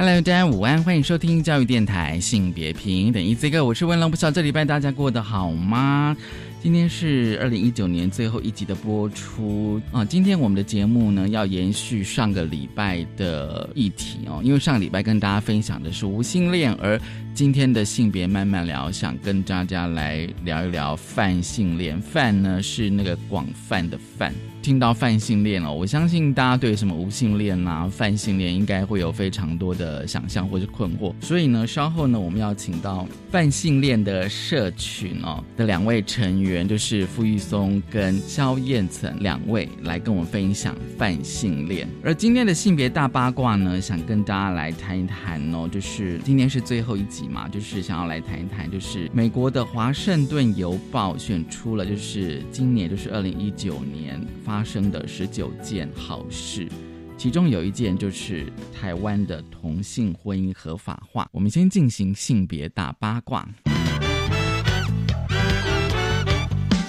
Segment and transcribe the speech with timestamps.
[0.00, 6.16] Hello，大家午安，欢迎收听教育电台性别平等 Easy Go，我是温龙，不知道这礼拜大家过得好吗？
[6.62, 10.02] 今天是二零一九年最后一集的播出啊！
[10.02, 16.98] 今天我们的节目呢，要延续上个礼拜的议题哦，因为上个礼拜跟大家分享的是无性恋，而
[17.34, 22.00] 今天的性别慢慢聊，想跟大家来聊一聊泛性恋。
[22.00, 24.32] 泛呢是那个广泛的泛。
[24.62, 31.14] 听到泛性恋了，我相信大家对什么无性恋啊、泛性恋应该会有非常多的想象或是困惑。
[31.20, 41.88] 所以呢，稍后呢，我们要请到泛性恋的社群哦的两位成员，就是傅玉松跟肖燕岑两位来跟我们分享泛性恋。
[42.04, 54.20] 而今天的性别大八卦呢，想跟大家来谈一谈哦，就是今天是最后一集嘛，就是想要来谈一谈，就是美国的华盛顿邮报选出了，就是今年就是二零一九年。
[54.50, 56.68] 发生的十九件好事，
[57.16, 61.28] 其中有一件就是台湾的同性婚姻合法化。
[61.30, 63.48] 我们先进行性别大八卦。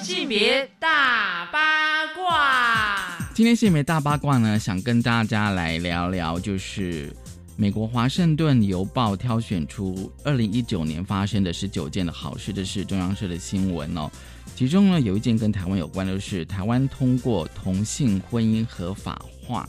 [0.01, 7.15] 性别大八卦，今天性别大八卦呢，想跟大家来聊聊，就是
[7.55, 14.09] 美国华盛顿邮报挑选出二零一九年发生的十九件的好事，这是中央社的新闻哦。
[14.55, 19.67] 其中呢，有一件跟台湾有关的是台湾通过同性婚姻合法化。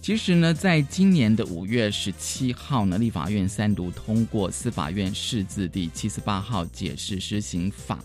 [0.00, 7.98] 其实呢，在今年的五月十七号呢，立法院三读通过司法院释字第七十八号解释施行法。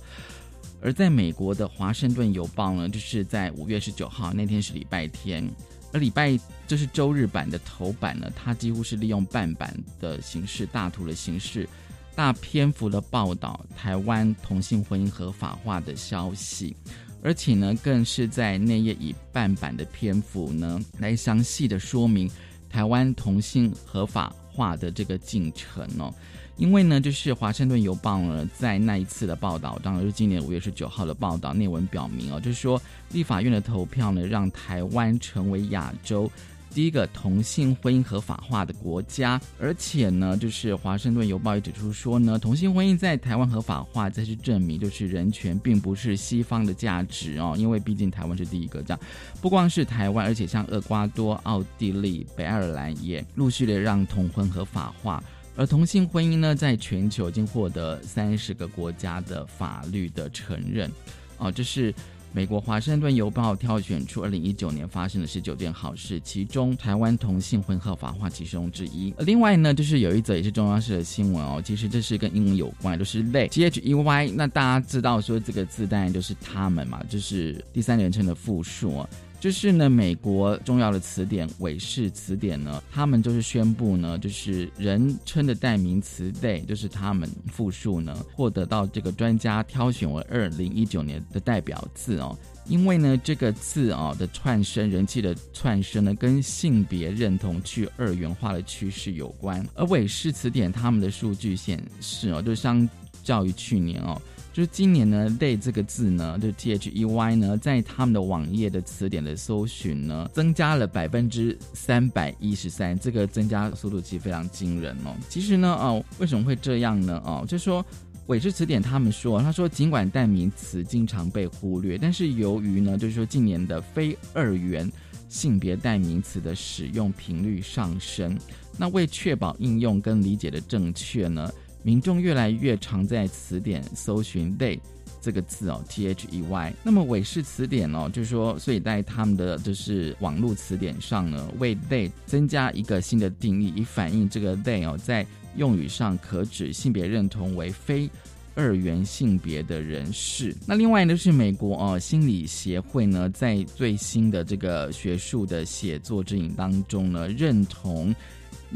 [0.82, 5.48] 而在美国的华盛顿邮报呢，就是在五月十九号那天是礼拜天，
[5.94, 6.38] 而礼拜
[6.68, 11.70] 就是周日版的头版呢，它几乎是利用半版的形式、大图的形式。
[12.16, 16.76] 大篇幅的报道台湾同性婚姻合法化的消息，
[17.24, 22.30] 而且呢，更是在内页以半版的篇幅呢，来详细的说明
[22.70, 26.14] 台湾同性合法化的这个进程哦。
[26.56, 32.80] 因为呢，就是华盛顿邮报呢，在那一次的报道，当然就是今年五月十九号的报道内文表明哦，就是说
[33.12, 36.32] 立法院的投票呢，让台湾成为亚洲。
[36.74, 49.00] 第一个同性婚姻合法化的国家，而且呢，就是华盛顿邮报也指出说呢，同性婚姻在台湾合法化，再去证明就是人权并不是西方的价值哦，因为毕竟台湾是第一个这样，
[49.40, 55.24] 不光是台湾，而且像厄瓜多、奥地利、北爱尔兰也陆续的让同婚合法化，
[55.56, 60.92] 而同性婚姻呢，在全球已经获得三十个国家的法律的承认，
[61.38, 61.94] 哦，这是。
[62.36, 69.14] 美国华盛顿邮报挑选出二零一九年发生的十九件好事，其中台湾同性婚合法化其中之一。
[69.20, 74.32] 另外呢，就是有一则也是中央社的新闻哦，其实这是跟英文有关，就是 they，T H E Y。
[74.36, 79.06] 那大家知道说这个字当然就是他们嘛，就是第三人称的复数。
[79.44, 92.34] 就是呢，美国重要的词典韦氏词典呢，他们就是宣布呢，就是人称的代名词 they，就是他们复数呢，获得到这个专家挑选为二零一九年的代表字哦。
[92.68, 99.62] 因为呢，这个字哦的串声人气的串声呢，跟性别认同去二元化的趋势有关。
[99.76, 102.88] 而韦氏词典他们的数据显示哦，就相
[103.22, 104.22] 较于去年哦。
[104.54, 115.16] 就是今年呢，“day” 这个字呢，就 “t h e y” 呢，在他们的网页的词典的搜寻呢，增加了百分之三百一十三，这个增加速度其实非常惊人哦。
[115.28, 117.20] 其实呢，哦，为什么会这样呢？
[117.26, 117.84] 哦，就说
[118.28, 124.88] 韦氏词典他们说，他说尽管代名词经常被忽略，但是由于呢，就是说近年的非二元
[125.30, 128.38] 性别代名词的使用频率上升，
[128.78, 131.52] 那为确保应用跟理解的正确呢。
[131.84, 134.80] 民众越来越常在词典搜寻 “they”
[135.22, 136.74] 这个字哦，T H E Y。
[136.84, 145.26] 那么韦氏词典哦，就是说，所以在他们的就是网络词典上呢，为 “they” 增加一个新的定义，以反映这个 “they” 哦，在
[145.56, 148.10] 用语上可指性别认同为非
[148.56, 150.56] 二元性别的人士。
[150.66, 158.14] 那另外呢，是美国哦心理协会呢，在最新的这个学术的写作指引当中呢，认同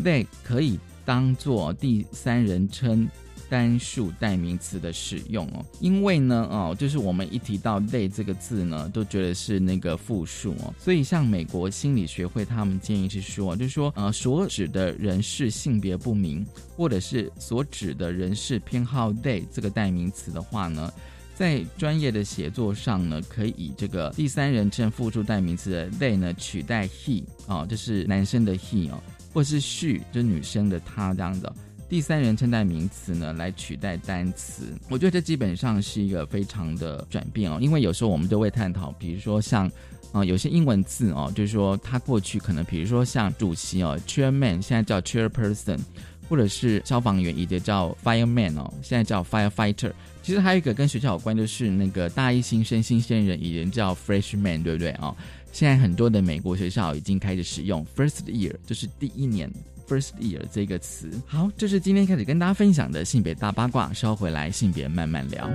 [0.04, 0.80] “they” 可以。
[1.08, 3.08] 当做第三人称
[3.50, 5.66] 单数代名词的使用哦。
[5.80, 10.74] 因为呢，哦，就是我们一提到 they 这个字呢，都觉得是那个复数哦。
[10.78, 16.46] 所以像美国心理学会他们建议是说，就是说，呃，所指的人是性别不明，
[16.76, 20.92] 或者是所指的人是偏好 they 这个代名词的话呢。
[21.34, 29.00] 在专业的写作上呢，可以以这个第三人称复数代名词的 they 呢取代 he 哦，就是男生的 he 哦，
[29.34, 31.52] 或是 she 就是女生的她这样子。
[31.90, 39.72] 第三人称代名词呢来取代单词，我觉得这基本上是一个非常的转变哦，因为有时候我们都会探讨，比如说像
[40.12, 45.80] 啊有些英文字哦，就是说它过去可能比如说像主席哦，chairman 现在叫 chairperson，
[46.28, 49.94] 或者是消防员以前叫 fireman 哦，现在叫 firefighter。
[50.22, 55.16] 其实还有一个跟学校有关，就是那个大一新生、新鲜人，以前叫 freshman，对不对啊？
[55.52, 59.52] 现在很多的美国学校已经开始使用 first year，就是第一年
[59.88, 61.10] first year 这个词。
[61.26, 65.50] 好，这是今天开始跟大家分享的性别大八卦，稍回来性别慢慢聊。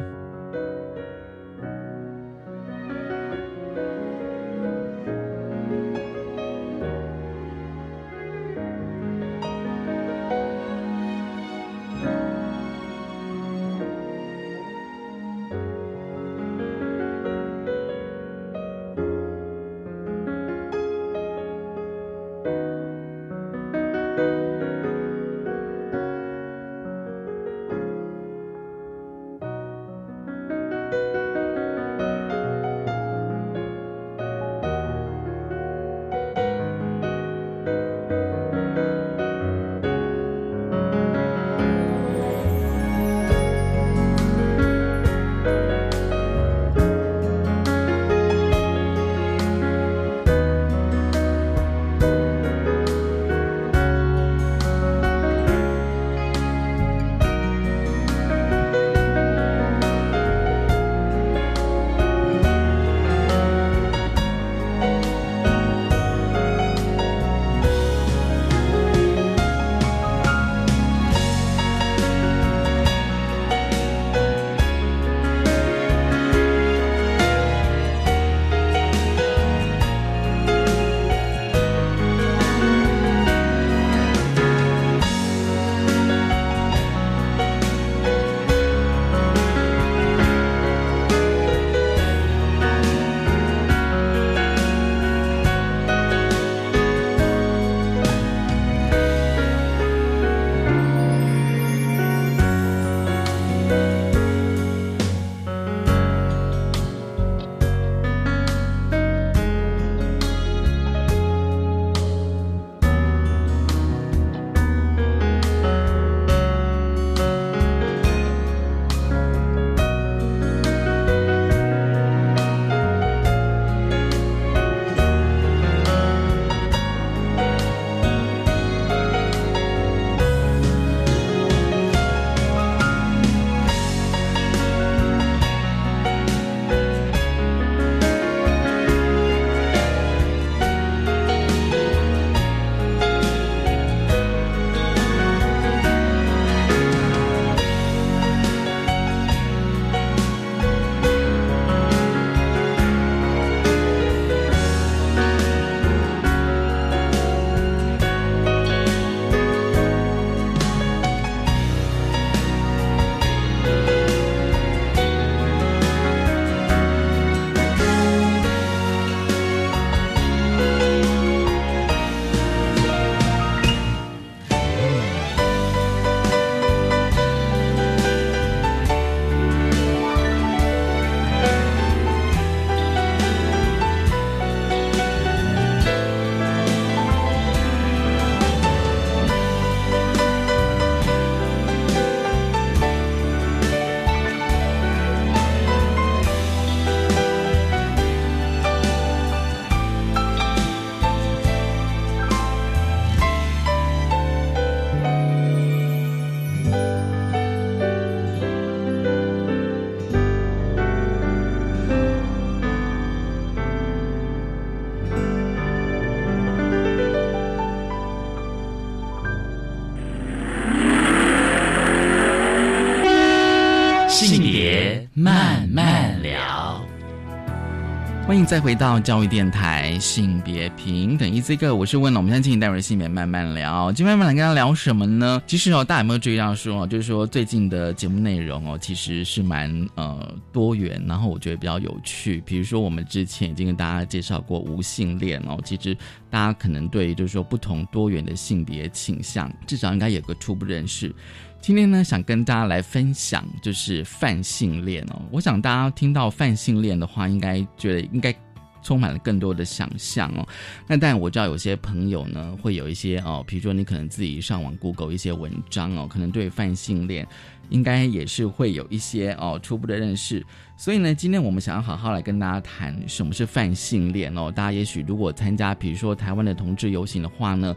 [228.32, 232.22] 欢迎再回到教育电台性别平等 easy 个，我是温龙。
[232.22, 235.43] 我们现在进行待会儿性别慢慢聊，今天慢慢来跟大家聊什么呢？
[235.46, 242.41] 其实哦，大家有没有注意到说，就是说最近的节目内容哦，其实是蛮呃多元，然后我觉得比较有趣。
[242.46, 245.94] 比如说我们之前已经跟大家介绍过无性恋哦，其实
[246.31, 251.15] 大家可能对就是说不同多元的性别倾向，至少应该有个初步认识。
[251.62, 255.22] 今天呢，想跟大家来分享就是泛性恋哦。
[255.31, 258.34] 我想大家听到泛性恋的话，应该觉得应该
[258.82, 260.46] 充满了更多的想象哦。
[260.86, 267.27] 那但我知道有些朋友呢，会有一些哦，比如说你可能自己上网 Google 一些文章哦，可能对泛性恋
[267.70, 270.44] 应该也是会有一些哦初步的认识。
[270.77, 274.51] 所以呢，今天我们想要好好来跟大家谈什么是泛性恋哦。
[274.51, 277.74] 大家也许如果参加比如说台湾的同志游行的话呢。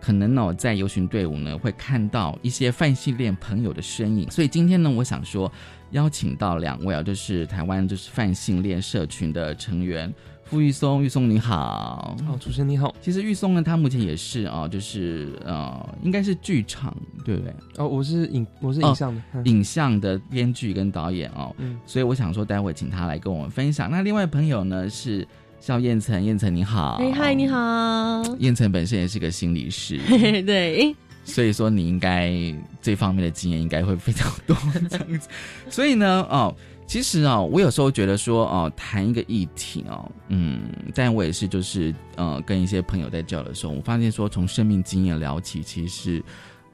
[0.00, 5.50] 可能呢，在游行队伍呢会看到一些泛性恋朋友的身影，所以今天呢，我想说
[5.90, 10.14] 邀请到两位啊，就是台湾就是泛性恋社群的成员，
[10.48, 12.94] 傅玉松，玉松你好，哦，主持人你好。
[13.02, 17.54] 其实玉松呢，他目前也是啊，就是呃，应该是剧场对不对？
[17.76, 23.90] 哦，我是影，我是影像的，影像的编剧跟导演哦，嗯，所以我想说，待会请他来跟我们分享。
[23.90, 25.26] 那另外朋友呢是。
[25.60, 26.98] 肖燕城，燕城你好。
[27.00, 28.22] 哎嗨，你好。
[28.38, 29.98] 燕城本身也是个心理师，
[30.46, 32.32] 对，所以说你应该
[32.80, 34.56] 这方面的经验应该会非常多
[34.88, 35.28] 这样子。
[35.68, 36.54] 所以呢，哦，
[36.88, 40.62] 其实啊，我有时候觉得说，哦，谈一个议题哦，嗯，
[40.94, 46.20] 但我也是就是呃，跟一些朋友在交流的时候，我发现说，从生命经验聊起，其实。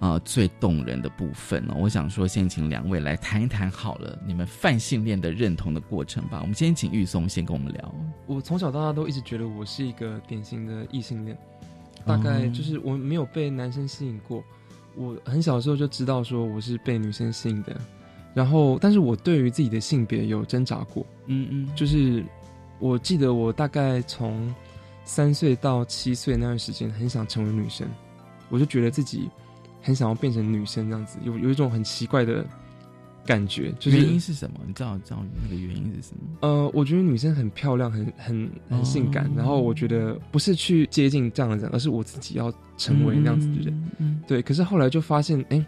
[0.00, 6.40] 啊，最动人的部分呢，我想说，先请两位来谈一谈好了，你们泛性恋的认同的过程吧。
[6.42, 7.94] 我们先请玉松先跟我们聊。
[8.26, 11.38] 我从小到大都一直觉得我是一个典型的异性恋，
[12.04, 14.44] 大概就是我没有被男生吸引过。
[14.94, 17.74] 我很小的时候就知道说我是被女生吸引的，
[18.34, 21.06] 然后，但是我对于自己的性别有挣扎过。
[21.26, 22.22] 嗯嗯，就是
[22.78, 24.52] 我记得我大概从
[25.04, 27.88] 三岁到七岁那段时间，很想成为女生，
[28.50, 29.30] 我就觉得自己。
[29.86, 32.42] 很想要变成女生这样子，有有一种很奇怪的
[33.26, 33.70] 感觉。
[33.78, 34.60] 就是原因是什么？
[34.66, 36.38] 你知道知道那个原因是什么？
[36.40, 39.30] 呃，我觉得女生很漂亮，很很很性感。
[39.36, 43.90] 然后我觉得不是去接近这样的人，而是我自己要成为那样子的人。
[43.98, 44.40] 嗯，对。
[44.40, 45.62] 可是后来就发现，哎，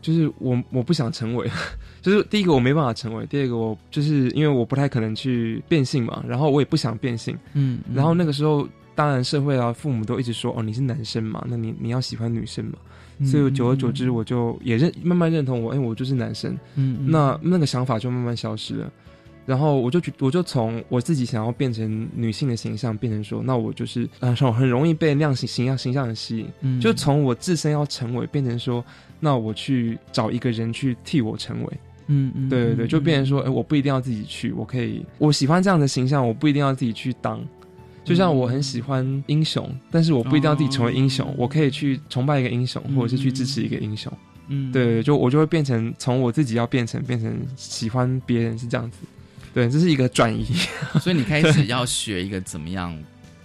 [0.00, 1.50] 就是我我不想成为。
[2.02, 6.24] 就是第一个我没办法成为，第二个我就是因为我不太可能去变性嘛。
[6.26, 7.36] 然后我也不想变性。
[7.54, 7.80] 嗯。
[7.94, 12.72] 然后那个时候，当然社会啊，父母都一直说，哦，你是男生嘛，那你你要喜欢女生嘛。
[13.22, 16.58] 所以久而久之，我就也认慢慢认同我，哎，我就是男生。
[16.76, 18.90] 嗯，那那个想法就慢慢消失了。
[19.44, 26.46] 然后我就我就从我自己想要变成女性的形象，变成说，那我就是呃，很容易被量形形象形象的吸引。
[26.60, 28.82] 嗯，就从我自身要成为，变成说，
[29.20, 31.80] 那我去找一个人去替我成为。
[32.12, 37.40] 嗯嗯，对对对，就变成说，哎，我不一定要自己去，我可以，我喜欢这样的形象，我不一定要自己去当。
[38.02, 44.12] 就像我很喜欢英雄，但是我不一定要自己成为英雄，我可以去崇拜一个英雄，或者是去支持一个英雄。
[44.48, 48.98] 嗯，对，就我就会变成从我自己要变成变成喜欢别人是这样子。
[49.54, 50.44] 对，这是一个转移。
[51.00, 52.96] 所以你开始要学一个怎么样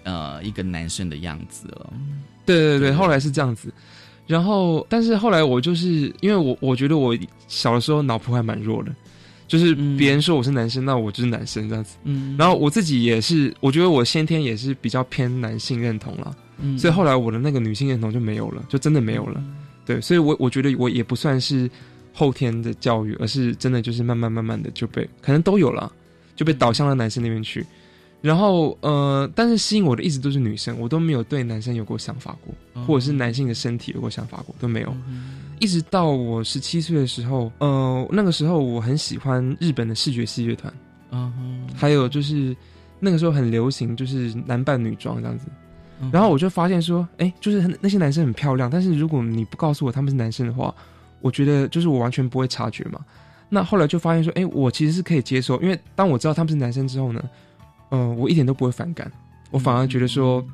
[0.03, 1.93] 呃一个男生的样子了。
[2.45, 3.71] 对对对，后来是这样子。
[4.27, 7.17] 然后，但是后来我就是因为我我觉得我
[7.47, 8.93] 小的时候脑波还蛮弱的。
[9.47, 11.97] 就是别人说我是男生，那我就是男生这样子。
[12.03, 16.35] 嗯，然后我自己也是，我觉得我先天也是比较偏男性认同了。
[16.57, 19.43] 嗯，所以后来我的那个女性认同就没有了，就真的没有了。
[19.85, 21.69] 对，所以我我觉得我也不算是
[22.11, 25.91] 后天的教育，而是真的就是慢慢慢慢的就被可能都有了，
[26.35, 27.63] 就被导向了男生那边去。
[28.25, 34.91] 然后呃，但是吸引我的一直都是女生，我都没有对男生有过想法过，或者是男性的身体有过想法过，都没有。
[35.59, 40.73] 一直到我十七岁的时候，呃，那个时候我很喜欢日本的视觉系乐团，
[41.11, 42.57] 嗯，还有就是
[42.99, 45.45] 那个时候很流行就是男扮女装这样子，
[46.11, 50.73] 然后我就发现说，哎，就是那些男生很漂亮，但是如果你不告诉我他们是男生的话，
[51.21, 52.99] 我觉得就是我完全不会察觉嘛。
[53.49, 57.21] 那后来就发现说，哎，我其实是可以接受，因为当我知道他们是男生之后呢，
[57.91, 59.11] 嗯，我一点都不会反感，
[59.51, 60.45] 我反而觉得说。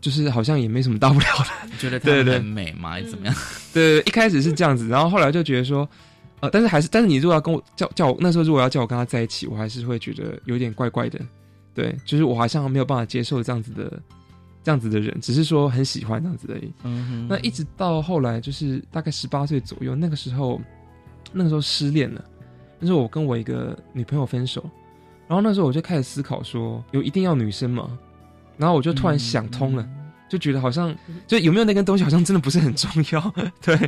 [0.00, 2.90] 就是好像也没什么大不了的， 你觉得他很美吗？
[2.90, 3.34] 还是怎么样？
[3.74, 5.86] 对，一开始是这样子，然后后来就觉得说，
[6.38, 11.18] 呃，但是还是，但是你如果要跟我叫叫我那时候如果要叫我跟他在一起，我还是会觉得有点怪怪的。
[11.74, 14.00] 对，就是我好像没有办法接受这样子的
[14.62, 16.72] 这样子的人，只是说很喜欢这样子而已。
[16.84, 20.60] 嗯哼那一直到后来，就是大概十八岁左右，那个时候，
[21.32, 22.24] 那个时候失恋了，
[22.78, 24.64] 那时候我跟我一个女朋友分手，
[25.28, 27.96] 然后那时候我就开始思考说，有一定要女生吗？
[28.56, 29.88] 然后我就突然想通了，
[30.28, 30.92] 就觉得好像
[31.26, 33.78] 就有没有那根东西好像真的不是很重要， 对。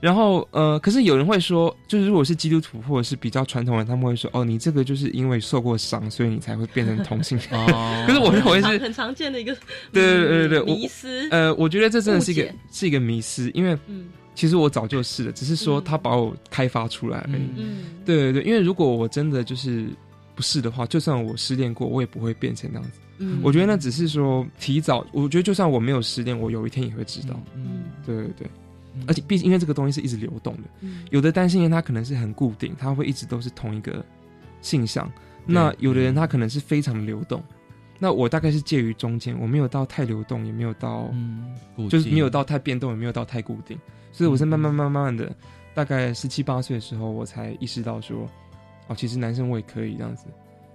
[0.00, 7.48] 然后呃，可是有人会说，就是如果是基督徒或者是比较传统人，他们会说，哦，你这个就是因为受过伤，所以你才会变成同性恋。
[7.64, 9.56] 哦， 可是我认为是很常见的一个，
[9.90, 11.26] 对对对对对，迷思。
[11.30, 13.78] 呃，我觉得这真的是一个是一个迷思，因为
[14.34, 17.42] 其实我早就是了，只是说他把我开发出来而已。
[17.56, 19.86] 嗯，对对对，因为如果我真的就是
[20.34, 22.98] 不是的话，就算我失恋过，我也不会变成那样子。
[23.18, 27.40] 嗯，我觉得那只是说提早，我觉得就算我没有失恋，我有一天也会知道。
[27.54, 28.50] 嗯，对对对。
[29.06, 34.04] 而且，毕竟因为这个东西是一直流动的，有的单性恋他可能是很固定，他会一直都是同一个
[34.62, 35.04] 性向；
[35.46, 37.42] 那有的人他可能是非常流动。
[37.98, 41.54] 那我大概是介于中间，我没有到太流动，也没有到，嗯
[41.88, 43.78] 就是没有到太变动，也没有到太固定。
[44.12, 45.34] 所以我是慢慢慢慢慢的，
[45.74, 48.28] 大概十七八岁的时候，我才意识到说，
[48.86, 50.26] 哦，其实男生我也可以这样子。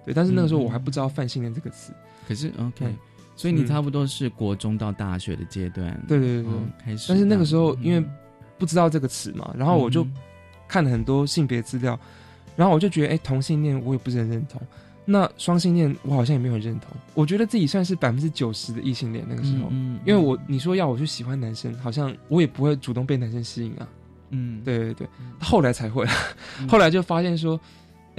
[0.04, 1.92] 对，但是那个时候我还不知道泛性恋这个词。
[2.26, 2.94] 可是 OK。
[3.36, 6.52] 所以你差不多是国中到大学的阶段，对对对，
[6.84, 7.06] 开始。
[7.08, 8.04] 但是那个时候因为
[8.58, 10.06] 不知道这个词嘛，然后我就
[10.68, 11.98] 看了很多性别资料，
[12.54, 14.60] 然后我就觉得，哎，同性恋我也不是很认同，
[15.06, 16.90] 那双性恋我好像也没有很认同。
[17.14, 23.88] 我觉得自己算是百分之九十的异性恋那个时候，嗯因为我你说要我去喜欢男生，好像我也不会主动被男生吸引啊。
[24.28, 25.08] 嗯，对对对，
[25.40, 26.06] 后来才会，
[26.68, 27.58] 后来就发现说，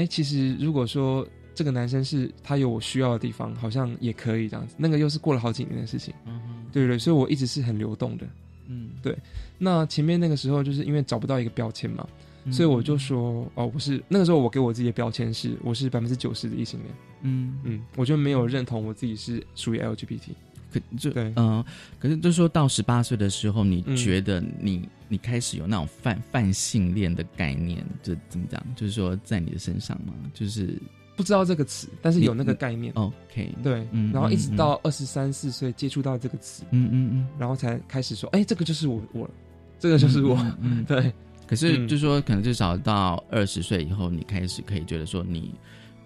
[0.01, 1.27] 哎，其实如果说。
[1.53, 4.74] 这个男生是他有我需要的地方，好像也可以这样子。
[4.77, 6.41] 那个又是过了好几年的事情，嗯，
[6.72, 8.25] 对对，所以我一直是很流动的，
[8.67, 9.15] 嗯，对。
[9.58, 12.08] 那前面那个时候就是因为找不到一个标签嘛，
[12.50, 20.29] 所以我就说，哦，我是那个时候我给我自己的标签是我是百分之九十的异性恋，嗯嗯，我就没有认同我自己是属于 LGBT。
[20.72, 21.63] 可就对，嗯，
[22.00, 28.63] 可是就说到十八岁的时候，你觉得你你开始有那种泛泛性恋的概念，就怎么讲？
[28.75, 30.13] 就是说在你的身上吗？
[30.33, 30.81] 就是。
[31.13, 32.91] 不知道这个词，但是有那个概念。
[32.95, 39.29] OK，对，然后一直到二十三四岁接触到这个词，嗯嗯嗯，然后才开始说，哎，这个就是我，我，
[39.77, 40.35] 这个就是我。
[40.61, 41.13] 嗯， 对。
[41.45, 45.53] 可是就说，可能至少到二十岁以后，你开始可以觉得说，你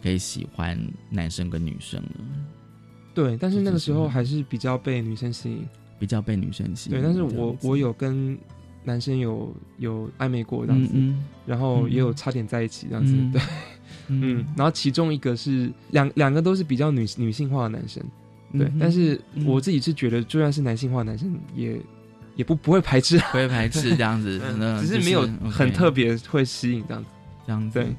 [0.02, 0.78] 可以喜欢
[1.10, 2.10] 男生跟女生了。
[3.14, 5.66] 对，但是那个时候还是比较被女生吸引，
[5.98, 6.96] 比较被女生吸引。
[6.96, 8.38] 对，但是我我有跟
[8.86, 10.94] 男生有有暧昧过这样子，
[11.46, 13.42] 然后也有差点在一起这样子，对。
[14.08, 18.04] 嗯，然后其中一个是两两个都是比较女女性化的男生，
[18.54, 21.76] 对，但是我自己是觉得，就算是男性化男生，也
[22.36, 24.40] 也不不会排斥，不会排斥这样子，
[24.80, 27.10] 只是没有很特别会吸引这样子，
[27.48, 27.96] 这样子，对，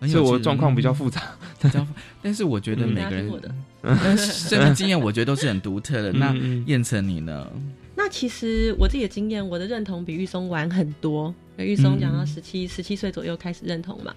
[0.00, 1.22] 所以我的状况比较复杂，
[1.60, 1.86] 比较，
[2.22, 6.12] 但是我觉得每个人生命经验，我觉得都是很独特的。
[6.12, 6.34] 那
[6.66, 7.50] 燕城你呢？
[7.96, 11.34] 那其实我自己的经验，我的认同比玉松晚很多。
[11.56, 14.12] 玉松讲到十七十七岁左右开始认同嘛，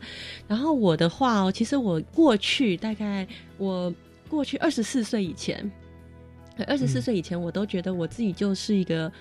[0.47, 3.27] 然后我的话哦，其实我过去大概
[3.59, 3.93] 我
[4.27, 5.71] 过去二十四岁以前，
[6.65, 9.11] 二十四岁以前我都觉得我自己就是一个，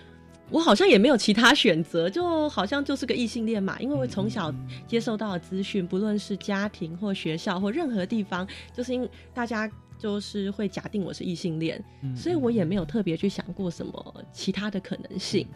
[0.50, 4.54] 我好像也没有其他选择，就好像就是个异性恋嘛，因为我从小
[4.87, 9.70] 接受到的资讯，不论是家庭或学校或任何地方，就是因大家。
[9.98, 11.82] 就是会假定我是异性恋，
[12.14, 15.48] 所以我也没有特别去想过什么其他的可能性。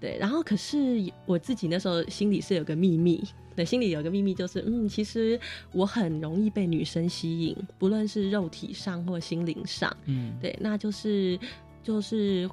[0.00, 3.22] 对，然后可是我自己那时候心里是有个秘密，
[3.54, 5.38] 对，心里有个秘密就是，嗯，其实
[5.70, 11.38] 我很容易被女生吸引，不论是肉体上或心灵上，嗯，对，那就是
[11.80, 12.50] 就是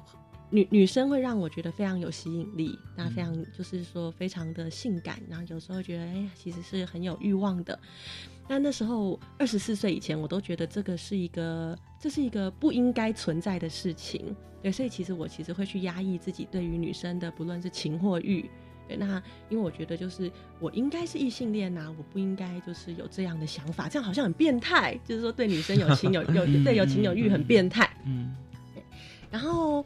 [0.50, 7.78] 女女生会让我觉得非常有吸引力，那非常就是说非常的性感，然后有时候觉得哎，其实是很有欲望的。
[8.48, 14.36] 那那时候二十四岁以前，我都觉得这个是一个，这是一个不应该存在的事情。
[14.62, 18.48] 对，所以其实我其实会去压抑自己对于女生的不论是情或欲。
[18.86, 20.30] 对，那因为我觉得就是
[20.60, 27.90] 我应该是异性恋呐，我不应该就是有这样的想法，这样好像很变态，就是说对女生有情有有对有情有欲很变态。
[28.04, 28.36] 嗯。
[29.28, 29.84] 然后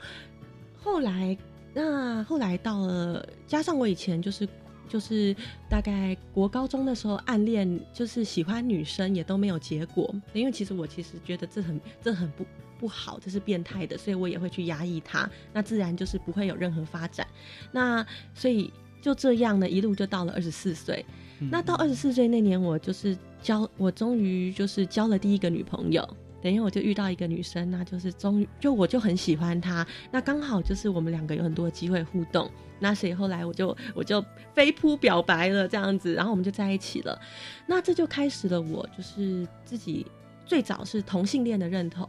[0.83, 1.37] 后来，
[1.75, 4.49] 那后来到了，加上我以前就是。
[4.91, 5.37] 就是
[5.69, 12.45] 大概国高中的时候暗恋，就是喜欢女生也都没有结果，因为其实我其实觉得这很这很不
[12.77, 17.25] 不好，这是变态的，所以我也会去压抑它，那自然就是不会有任何发展。
[17.71, 21.07] 那所以就这样呢，一路就到了二十四岁。
[21.39, 26.17] 那到二十四岁那年，我就是交，我终于就是交了第一个女朋友。
[26.43, 34.25] 等一下我就遇到一个女生，那就是终于就我就很喜欢她，那刚好就是我们两个有很多机会互动，那所以后来我就我就
[34.55, 37.21] 飞扑表白了这样子，然后我们就在一起了，
[37.67, 40.07] 那这就开始了我就是自己
[40.47, 42.09] 最早是同性恋的认同，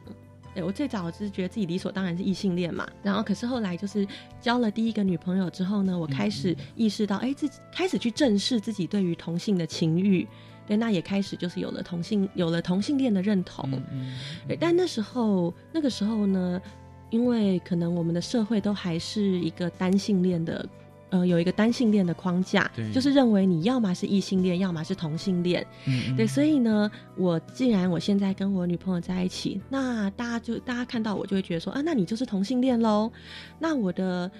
[0.54, 4.08] 对我最早是觉得自己理所当然是异性恋嘛，然后可是后来就是
[4.40, 10.28] 交了第一个女朋友之后呢，我开始意识到，哎，自己开始去正视自己对于同性的情欲。
[10.68, 13.70] 对，那也开始就是有了同性，有了同性恋的认同。
[13.92, 14.14] 嗯，
[14.60, 16.62] 但那时候，那个时候呢，
[17.10, 20.66] 因为可能我们的社会都还是一个单性恋的
[21.10, 25.66] 呃有一个单性恋的框架，就是认为你要么是异性恋，要么是同性恋。
[25.86, 33.12] 嗯，对，所以呢，我既然我现在跟我女朋友在一起，那大家就大家看到我就会觉得说啊，那你就是同性恋喽。
[33.60, 34.32] 那我的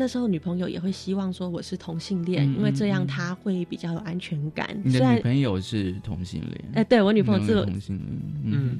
[0.00, 4.66] 那时候女朋友也会希望说我是同性恋，因为这样她会比较有安全感。
[4.82, 6.64] 你的女朋友是同性恋？
[6.72, 8.08] 哎，对我女朋友自我同性恋，
[8.46, 8.78] 嗯。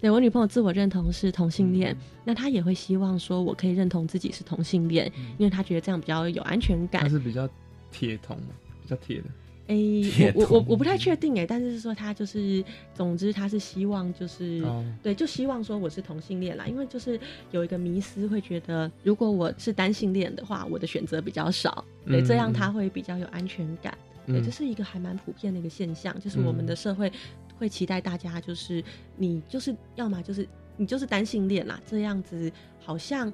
[0.00, 7.02] 对我女朋友自我认同是同性恋，那她也会希望说我可以认同自己是同性恋，因为她觉得这样比较有安全感。
[7.02, 7.46] 她是比较
[7.92, 8.34] 铁同，
[8.82, 9.24] 比较铁的。
[9.66, 12.62] 哎，我我我不太确定哎，但是说他就是，
[12.94, 14.62] 总之他是希望就是
[15.02, 17.18] 对，就希望说我是同性恋啦，因为就是
[17.50, 23.96] 有一个迷思会觉得，如果我是单性恋的话，我的选择比较少，对，这样他会比较有安全感。
[24.26, 27.12] 对，这是一个还蛮普遍的一个现象，就是我们的社会。
[27.56, 28.82] 会期待大家就是
[29.16, 30.46] 你就是要么就是
[30.76, 32.50] 你就是单性恋啦，这样子
[32.80, 33.32] 好像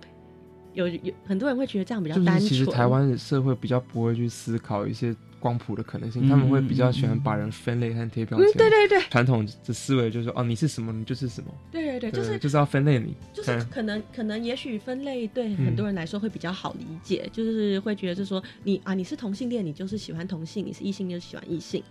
[0.75, 2.40] 有有很多人会觉得这样比较单纯。
[2.40, 8.53] 其实台湾的社会比较不会去思考一些光谱的可能性，他们会比较喜欢把人分类和贴标签。
[8.53, 11.50] 对对对，传统的思维就是说哦，你是什么，你就是什么。
[11.72, 13.14] 对对对，就是就是要分类你。
[13.35, 21.83] 就是可能可能也许分类对很多人来说会比较好理解，就是会觉得是说你啊你是同性恋，你就是喜欢同性；你是异性恋，喜欢异性。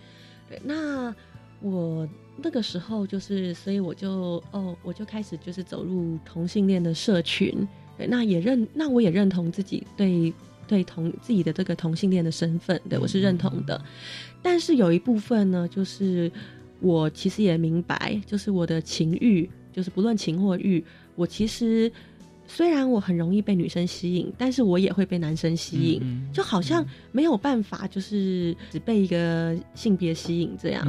[0.48, 1.14] 对，那。
[1.62, 2.08] 我
[2.38, 7.54] 那个时候就是，所以我就哦，我就开始就是走入同性恋的社群，
[7.98, 10.34] 对，那也认，那我也认同自己对
[10.70, 13.84] 对同自己的这个同性恋的身份，对我是认同的。
[14.42, 16.32] 但是有一部分呢，就是
[16.80, 21.92] 我其实也明白，就是我的情欲，就是不论情或欲，我其实。
[22.52, 26.02] 虽然我很容易被女生吸引，但是我也会被男生吸引，
[26.34, 30.84] 就好像没有办法，就是只被一个性别吸引这样。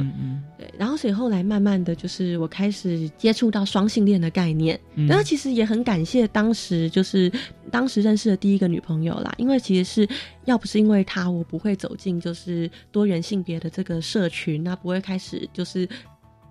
[0.57, 7.31] 对，然后所以后来慢慢的就是我开始接触到双性恋的概念，然后其实也很感谢当时就是
[7.69, 10.09] 当时认识的第一个女朋友啦，因为其实是
[10.45, 15.87] 要不是因为她，我不会走进就是多元性别的这个社群，那不会开始就是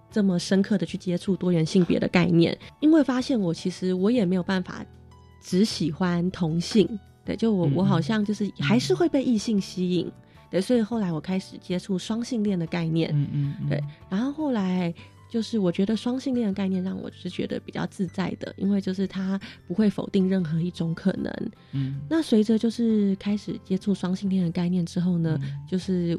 [0.09, 4.87] 这么深刻的去接触多元性别的概念，因为发现我其实我也没有办法。
[5.40, 6.87] 只喜欢同性，
[7.24, 10.11] 对，就我我好像就是还是会被异性吸引，
[10.50, 14.92] 对，所以后来我开始接触双性恋的概念，嗯嗯，对，然后后来
[15.31, 21.33] 就是我觉得双性恋的概念让我是觉得比较自在的，因为就是他不会否定任何一种可能，
[21.72, 26.18] 嗯，那随着就是开始接触双性恋的概念之后呢，就是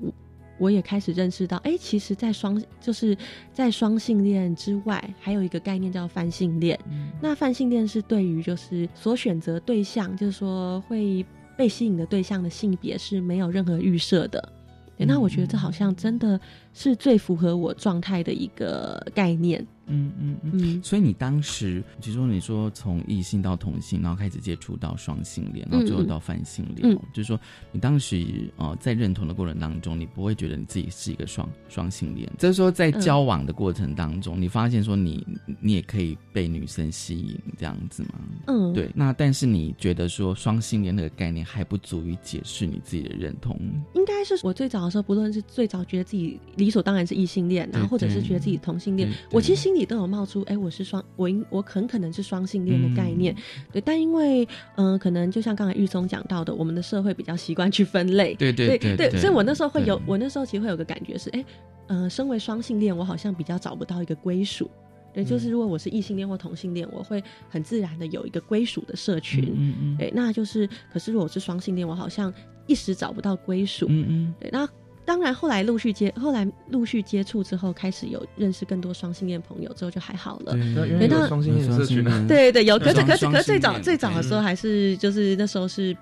[0.57, 0.71] 我。
[0.71, 3.17] 也开始认识到，哎，其实，在双就是
[3.51, 6.79] 在双性恋之外，还有一个概念叫泛性恋。
[7.21, 11.25] 那泛性恋是对于就是所选择对象，就是说会
[11.57, 14.53] 被吸引的对象的性别是没有任何预设的。
[14.97, 16.39] 那我觉得这好像真的
[16.73, 19.65] 是最符合我状态的一个概念。
[19.93, 27.37] 嗯嗯嗯，所以你当时，其实你说从异性到同性，然后开始接触到双性恋，然后最后到泛性恋，就是说
[27.73, 32.31] 你当时呃在认同的过程当中，你不会觉得你自己是一个双双性恋。
[32.37, 35.27] 就是说在交往的过程当中，你发现说你
[35.59, 38.09] 你也可以被女生吸引这样子吗？
[38.47, 38.89] 嗯，对。
[38.95, 43.59] 那但是你觉得说双性恋那个概念还不足以解释你自己的认同？
[43.95, 49.81] 应该是我最早的时候，不论是最早觉得自己理所当然是异性恋，然后或者是觉得自己同性恋，我其实心里。
[49.91, 53.35] 都有冒出哎，我是双，我应我很可能是双性恋的概念，
[53.73, 61.43] 对，但因为嗯，可能就像刚才玉松讲到的，我们的社会比较习惯去分类，对对对对，所以我那时候会有，我那时候其实会有个感觉是，哎，
[61.87, 64.69] 嗯，身为双性恋，我好像比较找不到一个归属，
[65.13, 72.33] 对，就是如果我是异性恋或同性恋，我会很自然的有一个归属的社群，嗯嗯，对，那就是，可是如果是双性恋，我好像
[72.65, 74.65] 一时找不到归属，嗯嗯，对，那。
[75.05, 80.53] 当然，后来陆续接，后来陆续接触之后，开始有认识更多双性恋朋友之后，就还好了。
[80.53, 85.95] 对，到双性恋社群对对有，可是可是可是最早最早的时候，还是就是那时候是，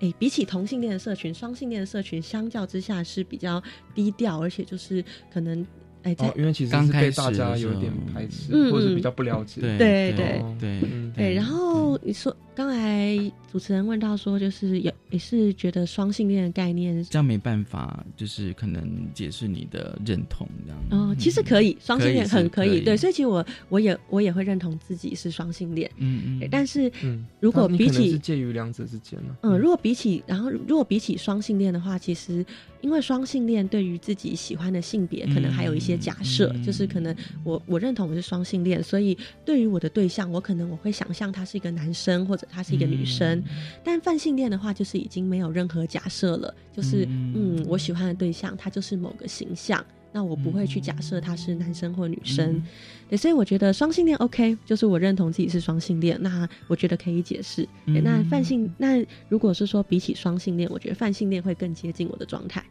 [0.00, 3.62] 哎，比起同性恋的社群，双性恋的社群相较之下是比较
[3.94, 5.66] 低调，而且就是可能。
[6.04, 9.60] 哎，因为其实是被大家有点排斥，或者是比较不了解。
[9.60, 10.82] 对对对
[11.14, 11.32] 对。
[11.32, 13.18] 然后你说，刚才
[13.50, 20.80] 主持人问到说，就是有也是觉得双性恋的概念，这样没办法，就是可能解释你的认同这样。
[20.90, 22.80] 哦，其实可以，双性恋很可以。
[22.80, 25.90] 对，所以其实我我也我也会认同自己是双性恋。
[25.96, 26.48] 嗯嗯。
[26.50, 26.92] 但是，
[27.40, 29.36] 如果比起介于两者之间呢？
[29.42, 32.44] 嗯，如果比起，然后如果比起双性恋的话，其实。
[32.82, 43.42] 因为双性恋对于自己喜欢的性别，可能还有一些假设，就是可能我我认同我是双性恋，所以对于我的对象，我可能我会想象他是一个男生或者他是一个女生。
[43.84, 49.84] 但泛性恋的话，就是已经没有任何假设了，就是嗯，我喜欢的对象他就是某个形象。
[50.14, 52.62] 那我不会去假设他是男生或女生。
[53.08, 57.66] 对，所以我觉得双性恋 OK，就是我认同自己是双性恋，那我觉得可以解释。
[57.86, 62.62] 那泛性，那如果是说比起双性恋，我觉得泛性恋会更接近我的状态，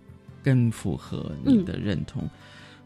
[0.44, 2.30] 更符合你的认同。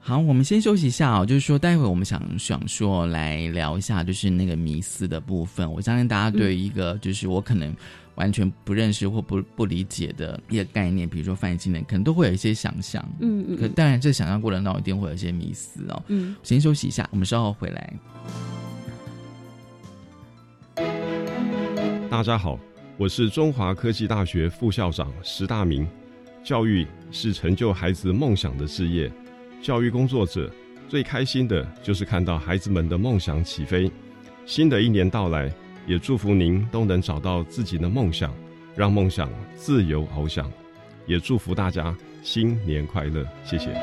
[0.07, 1.25] 好，我们先休息一下哦。
[1.25, 5.69] 就是说，待会我们想想说来聊一下，就是那个迷思的部分。
[5.73, 7.75] 我相信大家对一个就是我可能
[8.13, 13.03] 完全不认识或不不理解的一个概念，比如说泛性恋，可能都会有一些想象。
[13.19, 13.57] 嗯嗯。
[13.57, 16.03] 可当然，这想象过程当中一定会有一些迷思哦。
[16.09, 16.35] 嗯。
[16.43, 17.93] 先休息一下，我们稍后回来。
[22.11, 22.59] 大家好，
[22.95, 25.87] 我是中华科技大学副校长石大明。
[26.43, 29.11] 教育是成就孩子梦想的事业。
[29.65, 30.47] 教育工作者
[30.87, 33.91] 最开心的就是看到孩子们的梦想起飞。
[34.45, 35.51] 新的一年到来，
[35.87, 38.31] 也祝福您都能找到自己的梦想，
[38.75, 40.47] 让梦想自由翱翔。
[41.07, 43.73] 也祝福大家新年快乐，谢谢。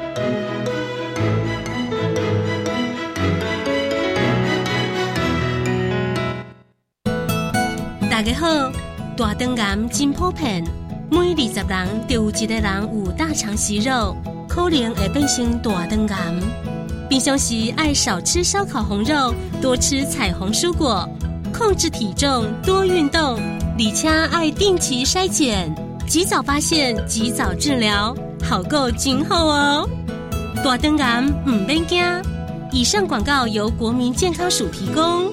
[8.08, 8.70] 大家好，
[9.16, 10.62] 大肠癌真普遍，
[11.10, 14.16] 每二十人就有一个人有大肠息肉。
[14.54, 16.34] 可能会变成大肠癌。
[17.08, 21.08] 平常时爱少吃烧烤红肉，多吃彩虹蔬果，
[21.54, 23.40] 控制体重，多运动，
[23.78, 25.74] 李且爱定期筛检，
[26.06, 29.88] 及早发现，及早治疗，好够今后哦。
[30.62, 32.04] 大肠癌唔免惊。
[32.72, 35.32] 以上广告由国民健康署提供。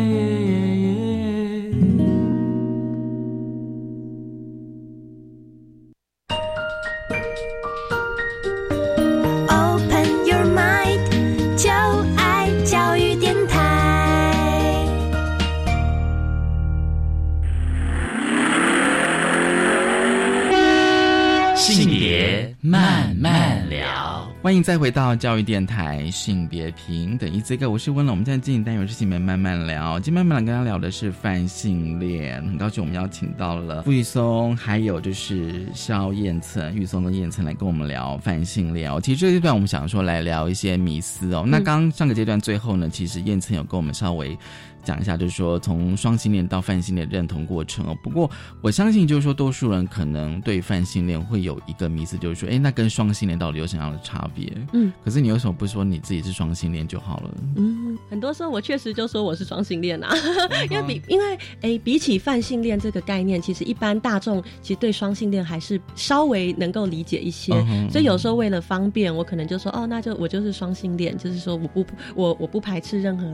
[24.43, 28.13] 欢迎再回到教育电台性别平等一这个，我是温龙。
[28.13, 32.43] 我们现在进行单元是性别慢慢聊，今天慢慢跟大家聊的是泛性恋。
[32.47, 38.91] 很高兴我们邀请到了傅玉松，还有就是肖燕岑、玉松跟燕岑来跟我们聊泛性恋。
[39.01, 41.43] 其实这一段我们想说来聊一些迷思哦。
[41.45, 44.35] 那刚上个阶段最后呢，其实燕岑有跟我们稍微。
[44.83, 47.97] 讲一下，就是说从双性恋到泛性恋认同过程哦。
[48.03, 48.29] 不过
[48.61, 54.51] 我相信，就是说多数人可能对泛性恋会有一个迷思，就是说，哎，那跟双性恋到底有什么样的差别？
[54.73, 57.31] 嗯，可是你为什么不说你自己是双性恋就好了？
[57.55, 60.13] 嗯，很多时候我确实就说我是双性恋啊，
[60.69, 67.51] 因为比因为哎，比起泛性恋这个概念，其实一般大众其实对双性恋还是稍微能够理解一些，
[67.89, 73.27] 所以有时候为了方便，我可能就说哦，那就我就是双性恋，就是说我不我我不排斥任何。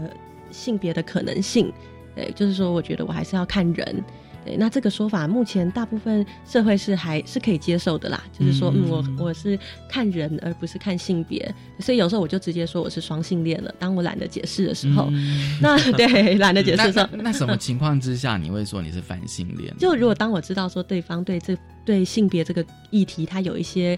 [0.52, 1.72] 性别的可能性，
[2.16, 4.04] 对，就是说，我觉得我还是要看人，
[4.46, 9.58] 对，那这个说法目前大部分社会是还是可以接受的啦，就是说，嗯，我我是
[9.90, 13.74] 看人而不是看性别，所以有时候我就直接说我是双性恋了。
[13.78, 15.10] 当我懒得解释的时候，
[15.62, 19.74] 那对懒得解释的时候， 那什么情况之下你会说你是反性恋？
[19.78, 23.98] 就如果当我知道说对方对这对性别这个议题，他有一些。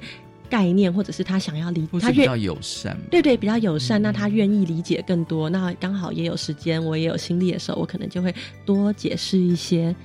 [0.49, 4.01] 概念，或者是他想要理，他比较友善，对对，比较友善。
[4.01, 8.33] 那他愿意理解更多，那刚好也有时间，我也有心力的时候，我可能就会
[8.65, 9.95] 多解释一些。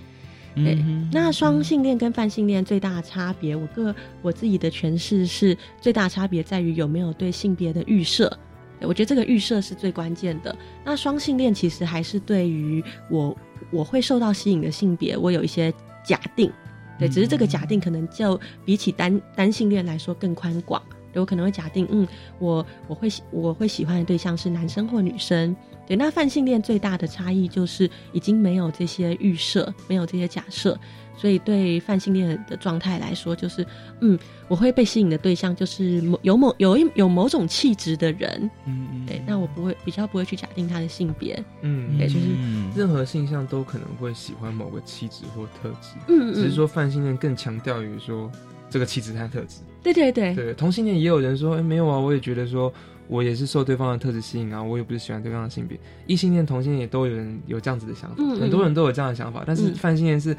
[0.55, 0.79] 对，
[1.11, 8.33] 那双性恋跟泛性恋最大的差别，我个我自己的诠释是，最大差别在于有没有对性别的预设。
[8.81, 10.55] 我觉得这个预设是最关键的。
[10.85, 13.37] 那双性恋其实还是对于我
[13.73, 15.73] 我会受到吸引的性别，我有一些
[16.05, 16.53] 假定。
[16.99, 20.83] 对，只是这个假定可能就比起单单性恋来说更宽广。
[21.15, 22.05] 我可能会假定，嗯，
[22.41, 25.55] 我我会喜我会喜欢的对象是男生或女生。
[25.87, 30.77] 对，那泛性恋最大的差异就是已经没有这些预设，没有这些假设，
[31.17, 33.65] 所以对泛性恋的状态来说，就是
[34.01, 42.27] 嗯，我会被吸引的对象就是某有某有一有某种气质的人，嗯嗯，对，那我不会比较不会去假定他的性别，嗯，对，就是
[42.77, 48.31] 任何性向都可能会喜欢某个气质或特质，嗯嗯，只是说泛性恋更强调于说
[48.69, 52.73] 这个气质和特质，对对对，对，同性恋也有人说，哎，没有啊，我也觉得说。
[53.07, 55.79] 我也是受对方的特质吸引啊，我也不是喜欢对方的性别。
[56.07, 59.45] 异性恋、同性恋也都有人有这样子的想法，很多人都有这样的想法。
[59.47, 60.35] 但是泛性恋是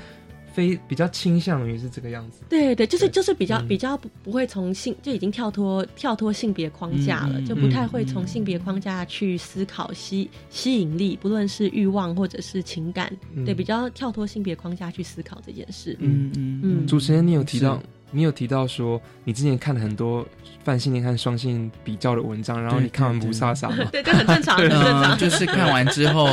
[0.56, 2.42] 非比较倾向于是这个样子。
[2.48, 13.12] 对对，就是就是比较比较不不会从性就已经跳脱跳脱性别框架了，就不太会从性别框架去思考吸吸引力，不论是欲望或者是情感，
[13.46, 15.98] 对，比较跳脱性别框架去思考这件事。
[16.00, 16.88] 嗯嗯嗯。
[16.88, 17.84] 主持人，你有提到。
[18.12, 20.26] 你有提到说，你之前看了很多
[20.64, 23.86] 泛性恋和双性比较的文章，然后你看完不飒飒吗？
[23.92, 25.18] 对，这很正常， 很正常。
[25.20, 26.28] 就是看完之后，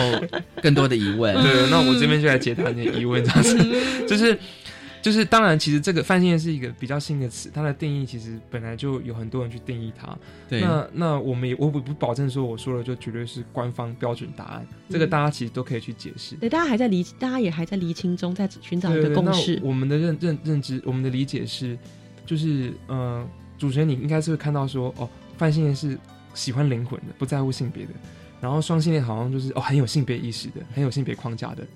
[0.63, 1.35] 更多的疑问。
[1.43, 4.39] 对，那我这边就来解答你的疑问，这样子，就是。
[5.03, 10.17] 就是，当然，其实这个泛性恋是一个比较新的词，它的定义其实本来就有很多人去定义它。
[10.49, 10.61] 对。
[10.61, 16.37] 那那我们也我不不保证说我说了就绝对是官方标准答案，这个大家其实都可以去解释。
[16.37, 19.61] 对，大家还在厘，大家也还在厘清中，在寻找一个共识。
[19.61, 21.77] 我们的认认认知，我们的理解是，
[22.25, 25.99] 就是呃，主持人你应该是会看到说，哦，泛性恋是
[26.33, 27.91] 喜欢灵魂的，不在乎性别的，
[28.41, 31.67] 然后双性恋好像就是哦很有性别意识的，很有性别框架的。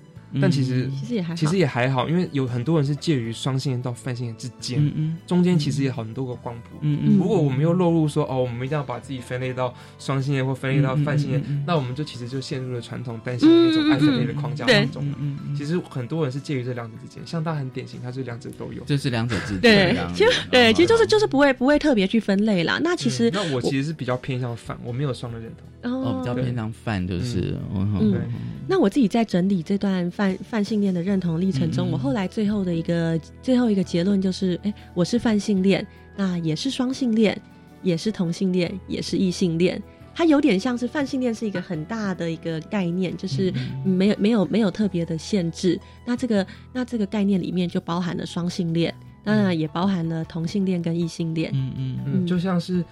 [0.41, 6.77] 但其实其实也还其实也还好，因为有很多人是介于双性恋到泛性恋之间，嗯嗯中间其实也很多个光谱。
[6.81, 15.03] 嗯嗯如果我们又落入说哦，我们一定要把自己分类到双性恋或分类到泛性恋，那我们就其实就陷入了传统单性恋那种爱分类的框架当中。
[15.19, 19.61] 嗯其实很多人是介于这两者之间，像他很典型，他是两者都有，就是两者之间。
[19.61, 22.79] 对，其实对，其实就是就是不会不会特别去分类啦。
[22.83, 27.55] 那其实那我其实是比较偏向泛，我没有双的认同，哦，比较偏向泛就是。
[27.73, 28.21] 嗯，
[28.67, 30.87] 那我自己在整理这段泛泛性恋。
[30.87, 37.39] 的认同历程中，我后来最后的一个最后一个结论就是：哎，我是泛性恋，那也是双性恋，
[37.83, 39.79] 也是同性恋，也是异性恋。
[40.15, 43.53] 它有点像是泛性恋是一个很大的一个概念，就是
[43.83, 45.79] 没有没有没有特别的限制。
[46.03, 48.91] 那这个那这个概念里面就包含了双性恋，
[49.23, 51.51] 当然也包含了同性恋跟异性恋。
[51.53, 52.83] 嗯嗯嗯，就像是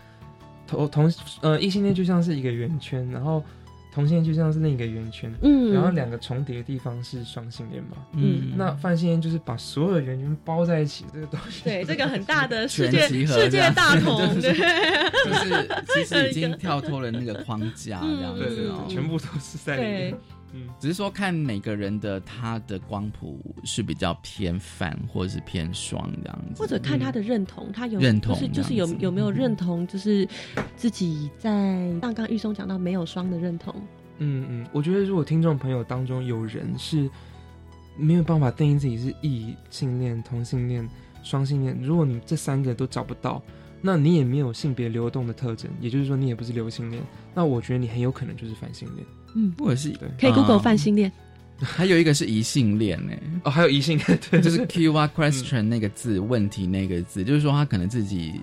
[0.68, 1.12] 同同
[1.42, 3.42] 呃异性恋就像是一个圆圈，然后。
[3.96, 14.52] 同性恋就像是另一个圆圈，嗯，然后两个重叠的地方是双性恋嘛，嗯，那泛性恋就是把所有的圆圈包在一起，这个东西，对，这个很大的世界世界大同，对，
[15.24, 20.18] 就是其实已经跳脱了那个框架，这样子，全部都是在里面。
[20.54, 30.28] 嗯，只是说看每个人的他的光谱是比较偏泛或者是偏双这样子，或者看他的认同，他有认同，就是就是有有没有认同，就是
[30.76, 33.76] 自己在刚刚玉松讲到没有双的认同。
[34.20, 37.10] 嗯嗯，我觉得如果听众朋友当中有人是
[37.98, 40.88] 没有办法定义自己是异性恋、同性恋、
[41.22, 43.44] 双性恋，如果你这三个都找不到，
[43.82, 47.04] 那你也没有性别流动的特征，也就是说你也不是流性恋，
[47.34, 49.06] 那我觉得你很有可能就是反性恋。
[49.36, 49.94] 嗯，或者是。
[50.20, 51.12] 可以 Google 泛性恋，
[51.60, 53.14] 还有一个是疑性恋呢。
[53.44, 58.42] 哦，还有疑性恋，对， 就是 Q R question 那个字，问题那个字，就是说他可能自己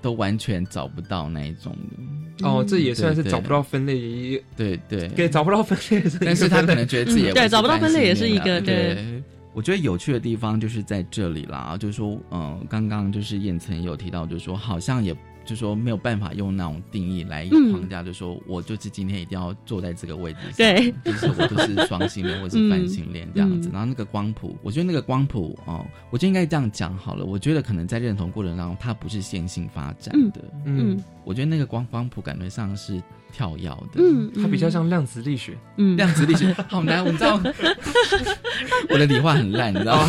[0.00, 2.48] 都完全找不到那一种的。
[2.48, 5.00] 哦，这也算是找不到分类，对对。
[5.00, 9.22] 对，给找不到分类，但是他可能觉得自己对找不到分类也是一个对。
[9.52, 15.14] 我觉得有趣的地方就是在这里啦，就是说，嗯，刚刚就是燕曾有提到，就是说好像也。
[15.50, 23.68] 就说没有办法用那种定义来框架，就说我就是今天一定要坐在这个位置上，对，就是我就是双性恋或是泛性恋这样子。
[23.72, 27.24] 然后那个光谱，我觉得那个光谱哦，我就应该这样讲好了。
[27.24, 30.40] 我觉得可能在认同过程当中，它不是线性发展的。
[30.64, 33.00] 嗯，我觉得那个光光谱感觉上是
[33.32, 33.76] 跳跃的。
[33.96, 35.56] 嗯，它比较像量子力学。
[35.76, 37.40] 嗯，量子力学 好难，我知道。
[38.90, 40.08] 我的理化很烂，你知道吗？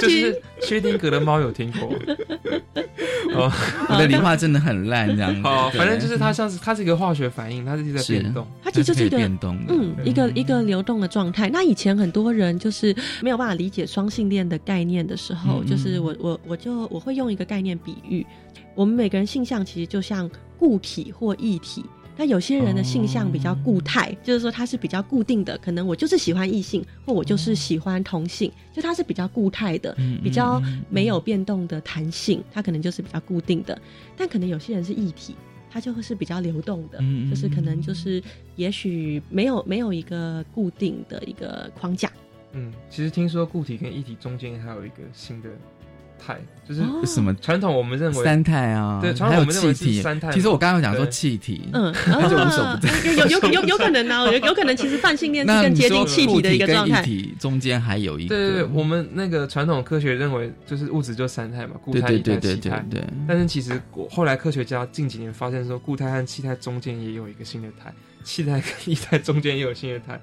[0.00, 1.92] 就是薛定格的猫有听过。
[3.32, 3.50] 哦，
[3.88, 5.42] 我的理化真的很烂，这样。
[5.42, 11.48] 好，反正就是它像是它是一个化学反应，它是在变动，它其实就是一个变动，嗯，一个一个流动的状态。
[11.50, 18.26] 那以前很多人就是没有办法理解双性恋的概念的时候，就是我我我就我会用一个概念比喻，
[18.74, 20.28] 我们每个人性向其实就像
[20.60, 21.82] 固体或液体。
[22.16, 33.80] 那有些人的性向比较固态，就是说他是比较固定的，可能我就是喜欢异性，或我就是喜欢同性，就他是比较固态的，比较没有变动的弹性，他可能就是比较固定的。
[34.18, 35.34] 但可能有些人是异体，
[35.70, 36.98] 他就会是比较流动的，
[37.30, 38.22] 就是可能就是
[38.56, 42.12] 也许没有没有一个固定的一个框架。
[42.52, 45.48] 嗯，其实听说固体跟液体中间还有一个新的
[46.24, 46.36] 态，
[46.68, 50.30] 就是什么传统我们认为三态啊，对，传统我们认为是三态。
[50.30, 53.12] 其实我刚刚讲说气体，嗯，那就无所不在。
[53.12, 57.02] 有有有有可能呢，有有可能其实泛性恋是更接近气体的一个状态。
[57.02, 62.84] 体中间还有一个，对对对，我们那个传统科学认为就是物质就三态嘛，固态、液态、气态。
[62.90, 63.80] 对，但是其实
[64.10, 67.92] 后来科学家近几年发现说，固态和气态中间也有一个新的态，
[68.22, 70.20] 气态跟液态中间也有新的态，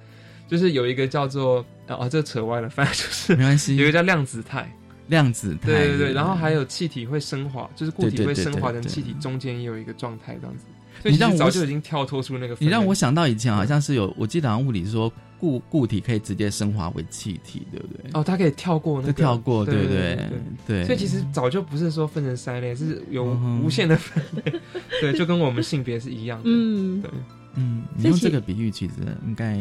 [0.47, 4.71] 就是有一个叫做啊，这扯歪了，反正就是没关系，有一个叫量子态。
[5.07, 10.65] 量子态，对对对，然后还有气体会升华，就是固体会升华成气体，中间也有一个状态这样子。
[11.03, 12.57] 你让我早就已经跳脱出那个。
[12.59, 18.09] 你让我想到以前好像是有，我记得好像物理说固固体可以直接升华为气体，对不对？
[18.13, 19.13] 哦，它可以跳过那个。
[19.13, 20.29] 跳过，对对对
[20.65, 20.85] 对。
[20.85, 23.23] 所以其实早就不是说分成三类，是有
[23.63, 24.59] 无限的分类。
[24.99, 26.45] 对，就跟我们性别是一样的。
[26.45, 27.11] 嗯，对，
[27.55, 28.93] 嗯，你用这个比喻其实
[29.23, 29.55] 应该。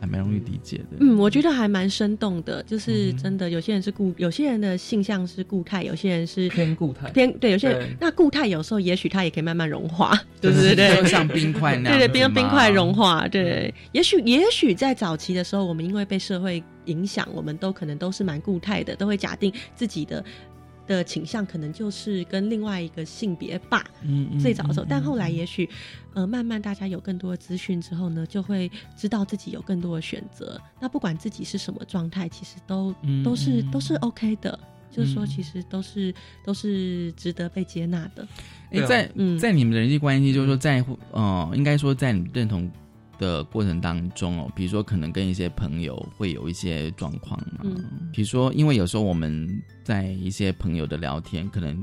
[0.00, 0.96] 还蛮容易理解的。
[1.00, 20.24] 嗯，我觉得还蛮生动的，就是真的，有些人是固，有些人的性向是固态，有些人是偏固态，偏对，有些人那固态有时候也许它也可以慢慢融化，对对对，像冰块那样，对对，冰冰块融化，对，也许也许在早期的时候，我们因为被社会影响，我们都可能都是蛮固态的，都会假定自己的。
[20.96, 25.68] 的倾向可能就是跟另外一个性别吧，嗯，最早的时候，但后来也许，
[26.14, 30.60] 呃，慢慢大家有更多的资讯之后呢，就会知道自己有更多的选择。
[30.80, 34.58] 那不管自己是什么状态，其实都都是都是 OK 的，
[34.90, 36.12] 就是说，其实都是
[36.44, 38.26] 都是值得被接纳的。
[38.72, 42.70] 哎，在在你们的人际关系，就是说，在乎，呃，应该说在你认同。
[43.20, 47.70] 的过程当中哦，比如说可能跟一些朋友会有一些状况嘛，
[48.12, 51.80] 比如说因为有时候我们在一些朋友的聊天，可能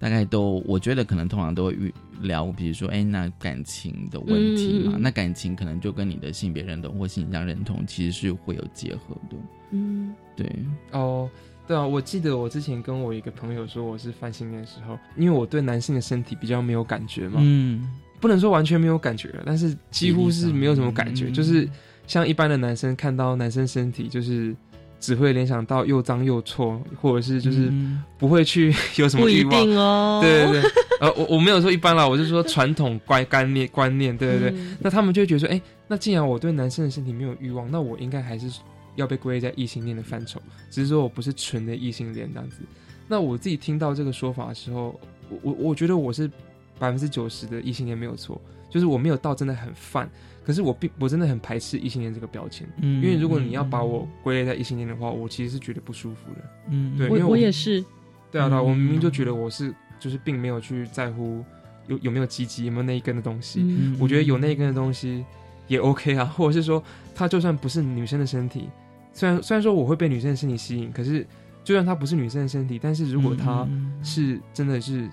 [0.00, 9.36] 大概都我觉得可能通常都会聊，比如说哎那感情的问题嘛，那感情可能就跟你的性别认同或性向认同其实是会有结合的，
[9.70, 10.50] 嗯，对，
[10.90, 11.30] 哦，
[11.66, 17.88] 对啊，我记得我之前跟我一个朋友说我是泛性恋的时候，因为我对男性的身体比较没有感觉嘛，嗯。
[18.22, 21.68] 不能说完全没有感觉了，但是几乎是没有什么感觉，就是
[22.06, 24.54] 像一般的男生看到男生身体，就是
[25.00, 27.68] 只会联想到又脏又臭，或者是就是
[28.18, 30.20] 不会去有什么欲望哦。
[30.22, 30.70] 对对对，
[31.00, 34.60] 呃，我我没有说一般啦，我是说传统观观念观念，对对对。
[34.78, 38.48] 那他们就会觉得说，哎，那既然我对男生的身体没有欲望，那我应该还是
[38.94, 42.58] 要被归类在异性恋的范畴，只是说我不是纯的异性恋这样子。
[43.08, 44.96] 那我自己听到这个说法的时候，
[45.28, 46.30] 我我我觉得我是。
[46.82, 50.10] 百分之九十的异性恋没有错，就是我没有到真的很泛，
[50.44, 57.80] 可是我并我真的很排斥异性恋这个标签，嗯，因为如果你要把我归类在异性恋的话，我其实是觉得不舒服的，嗯，对，因为我也是，
[58.32, 61.44] 对啊，对啊，我明明就觉得我是就是并没有去在乎
[61.86, 63.64] 有有没有鸡鸡有没有那一根的东西，
[64.00, 65.24] 我觉得有那一根的东西
[65.68, 66.82] 也 OK 啊， 或者是说
[67.14, 68.68] 他就算不是女生的身体，
[69.12, 71.24] 虽然虽然说我会被女生的身体吸引，可是
[71.62, 73.68] 就算他不是女生的身体，但是如果他
[74.02, 75.08] 是真的是，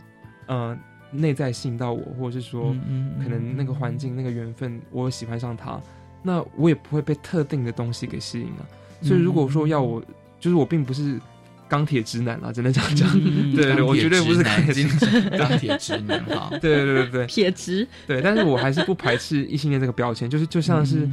[0.47, 0.75] 嗯。
[1.11, 2.75] 内在吸引到我，或者是说，
[3.21, 5.81] 可能那个环境、那个缘分，我喜欢上他，
[6.21, 8.65] 那我也不会被特定的东西给吸引了。
[9.01, 10.03] 所以，如果说要我，
[10.39, 11.19] 就是我并不是
[11.67, 13.09] 钢铁直男啊，只能这样讲。
[13.55, 14.87] 对对，我绝对不是钢铁直
[15.37, 16.23] 钢铁直男。
[16.25, 17.87] 好，对对对对，铁直。
[18.05, 21.09] 对，但是我还是不排斥异性恋这个标签，就是就像是，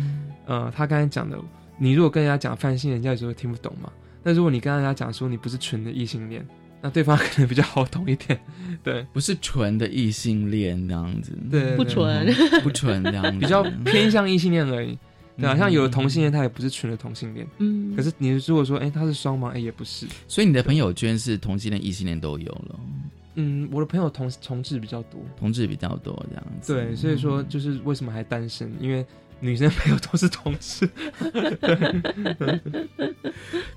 [0.47, 1.39] 呃，他刚才讲的，
[1.79, 3.91] 你如果跟人家讲泛性，人家有时候听不懂嘛。
[4.23, 6.45] 但如果你跟人家讲说你不是纯的异性恋。
[6.87, 8.39] 那对方可能比较好懂一点，
[8.83, 12.33] 对，不是纯的异性恋那样子，对，不纯，
[12.63, 14.97] 不纯这样，比较偏向异性恋而已，
[15.37, 22.79] 对啊，像有的同性恋他也不是纯的同性恋，嗯，可是你如果说，哎，他是双盲，哎，也不是，所以你的朋友圈是同性恋、异性恋都有了，
[23.37, 29.07] 嗯，我的朋友同同志比较多，同志比较多这样子，对，所以说就是为什么还单身，因为。
[29.39, 30.89] 女生朋友都是同事，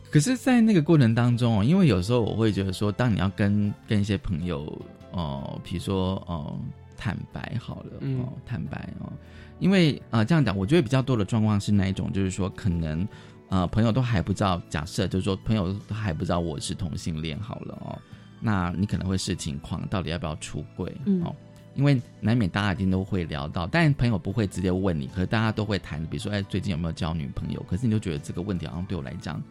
[0.09, 4.81] 可是，在那个过程当中哦，因为有时候我会觉得说，当你要跟跟一些朋友
[5.11, 6.57] 哦，比如说哦，
[6.95, 7.91] 坦白好了
[8.21, 9.11] 哦，坦白哦，
[9.59, 13.05] 因为啊，这样讲，我觉得比较多的状况是那一种，就是说，可能
[13.49, 17.99] 呃，朋友都还不知道，假设就是说，朋友都还不知道我是同性恋好了哦，
[18.39, 20.91] 那你可能会视情况，到底要不要出柜
[21.23, 21.35] 哦。
[21.75, 27.63] 因为难免大家一定都会聊到，但朋友不会直接问你，可是大家都会谈，比如说，哎，最近有没有交女朋友？
[27.69, 29.41] 可是你就觉得这个问题好像对我来讲，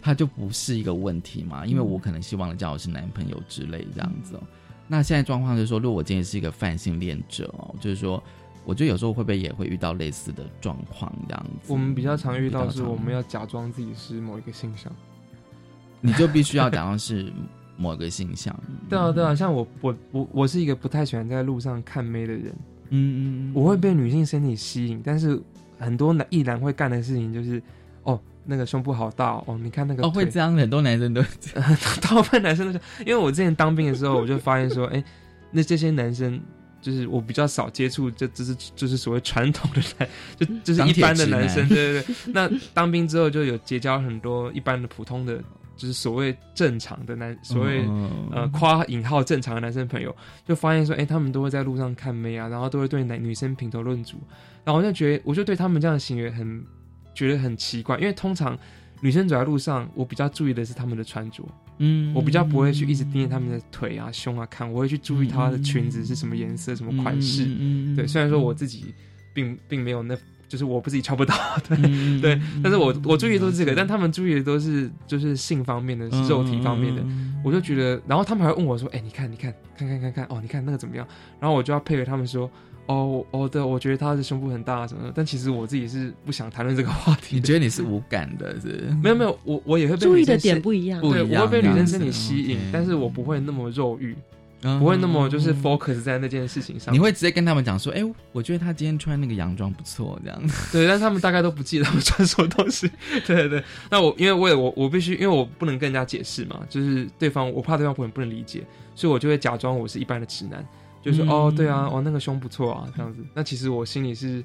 [0.00, 4.42] 它就不是一个问题嘛，因为我可能希望交的是男朋友之类这样子哦。
[4.88, 8.22] 那现在状况就是说，如果我今天是一个泛性恋者哦，就是说，
[8.64, 11.70] 我觉得有时候会不会也会遇到类似的状况这样子？
[11.70, 14.90] 我们比较常遇到是，我们要假装自己是某一个性向，
[16.00, 17.30] 你就必须要假装是。
[17.76, 18.58] 某个形象，
[18.88, 22.44] 对啊，对啊，像我，我，我，我是一个不太喜欢在路上看妹的人，
[22.88, 25.40] 嗯嗯，我会被女性身体吸引，但是
[25.78, 27.62] 很多男一男会干的事情就是，
[28.02, 31.22] 哦，那个胸部好大哦，你看那个哦，会这样，很多男生都
[32.00, 35.04] 大部分男生都是，因为我之前当兵的时候，我就发现说，哎，
[35.50, 36.40] 那这些男生
[36.80, 40.08] 就是我比较少接触，就就是就是所谓传统的男，
[40.38, 41.46] 就就是一般的男。
[41.46, 42.14] 生，对对对。
[42.32, 45.42] 那当兵之后就有结交很多一般的普通的。
[45.76, 47.84] 就是所谓正常的男，所谓
[48.32, 50.14] 呃夸引号正常的男生朋友，
[50.44, 54.16] 就发现说，哎，他们都会在路上看妹啊，然后都会对男女生评头论足，
[54.64, 56.64] 然后我就觉得，我就对他们这样的行为很
[57.14, 58.58] 觉得很奇怪，因为通常
[59.00, 61.44] 女生走在路上，我比较注意的是他们的穿着，
[61.78, 67.94] 嗯，我比较不会去一直盯着他们的腿啊、胸啊看，我会去注意她的裙子是什么颜色、什么款式，嗯。
[67.94, 68.94] 对，虽然说我自己
[69.34, 70.16] 并并没有那。
[70.48, 71.34] 就是我不自己敲不到，
[71.68, 77.02] 对对，但是我我注意都是这个，但他们注意的都是就是性方面的、肉体方面的，
[77.44, 81.06] 我就觉得，然后他们还问我说：“哎，你看，你看，看看看看，哦，你看那个怎么样？”
[81.40, 82.50] 然后我就要配合他们说
[82.86, 87.36] ：“哦，哦，对，我觉得他的胸部很大什么的。”但其实我自己是不想谈论这个话题。
[87.36, 88.94] 你觉得你是无感的，是？
[89.02, 94.16] 没有没有，我我也会被注意的点不一样，对，我会被女生身体吸引，但是我不会那么肉欲。
[94.78, 98.02] 不会那么就是 focus 在那件事情上，你会直接跟他们讲说，哎，
[98.32, 100.42] 我觉得他今天穿那个洋装不错，这样。
[100.72, 102.90] 对，但他们大概都不记得他们穿什么东西。
[103.26, 108.64] 对对对，那我因为为了我我必须，因为我不能跟人家解释嘛，就是对方我怕对方不能不能理解，
[108.94, 110.64] 所以我就会假装我是一般的直男，
[111.02, 113.20] 就说哦对啊，哦那个胸不错啊这样子。
[113.34, 114.42] 那其实我心里是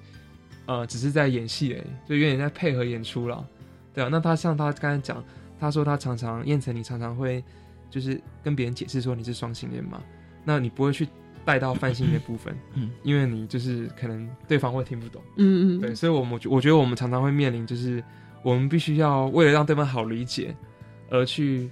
[0.66, 3.46] 呃只是在演戏哎，就有点在配合演出了。
[3.94, 5.24] 对啊，那他像他刚才讲，
[5.60, 7.44] 他说他常常燕城，你常常会。
[7.92, 10.02] 就是跟别人解释说你是双性恋嘛，
[10.44, 11.08] 那你不会去
[11.46, 18.04] 带到泛性恋部分，嗯，因为你就是可能对方会听不懂，嗯嗯，对，所以我们我觉得我们常常会面临，就是
[18.44, 20.56] 我们必须要为了让对方好理解，
[21.10, 21.70] 而去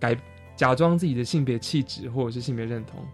[0.00, 0.14] 改
[0.56, 3.06] 假装自己的性别气质或者是性别认同，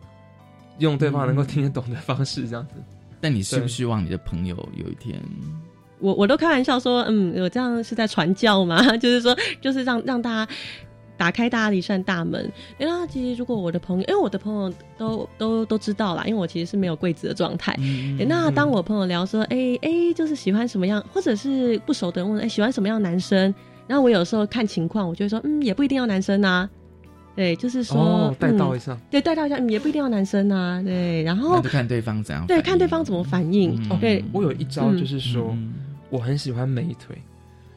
[0.78, 2.74] 用对方能够听得懂的方式这样子。
[3.20, 5.20] 但你希不希望你的朋友有一天，
[5.98, 8.80] 我我都开玩笑说，嗯，我这样是在传教吗？
[8.98, 10.52] 就是说，就是让让大家。
[11.18, 12.50] 打开大家的一扇大门。
[12.78, 17.76] 然后其实如果我的朋友，因为我的朋友都都都知道啦，因为我其实是没有柜子的状态。
[18.26, 23.54] 那当我朋友聊说，哎哎，就是喜欢什么样，或者是不熟的人问，哎，喜欢什么样男生？
[23.86, 26.70] 然后我有时候看情况，我就会说，嗯，也不一定要男生啊。
[27.34, 30.82] 对，就是说带到一下，对，带到一下，也不一定要男生啊。
[30.82, 33.76] 对，然后就看对方怎样，对，看对方怎么反应。
[34.00, 35.56] 对，我有一招就是说，
[36.10, 37.16] 我很喜欢美腿，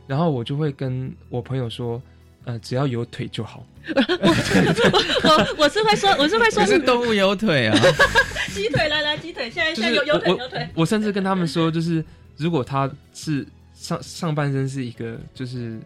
[0.07, 2.01] 然后我就会跟我朋友说。
[2.45, 3.65] 呃，只要有腿就好。
[3.93, 7.77] 我我是会说，我是会说，是动物有腿啊。
[8.53, 10.67] 鸡腿来来，鸡腿，现在现在有有腿有腿。
[10.75, 12.03] 我甚至跟他们说，就是
[12.37, 15.79] 如果他是上上半身是一个，就是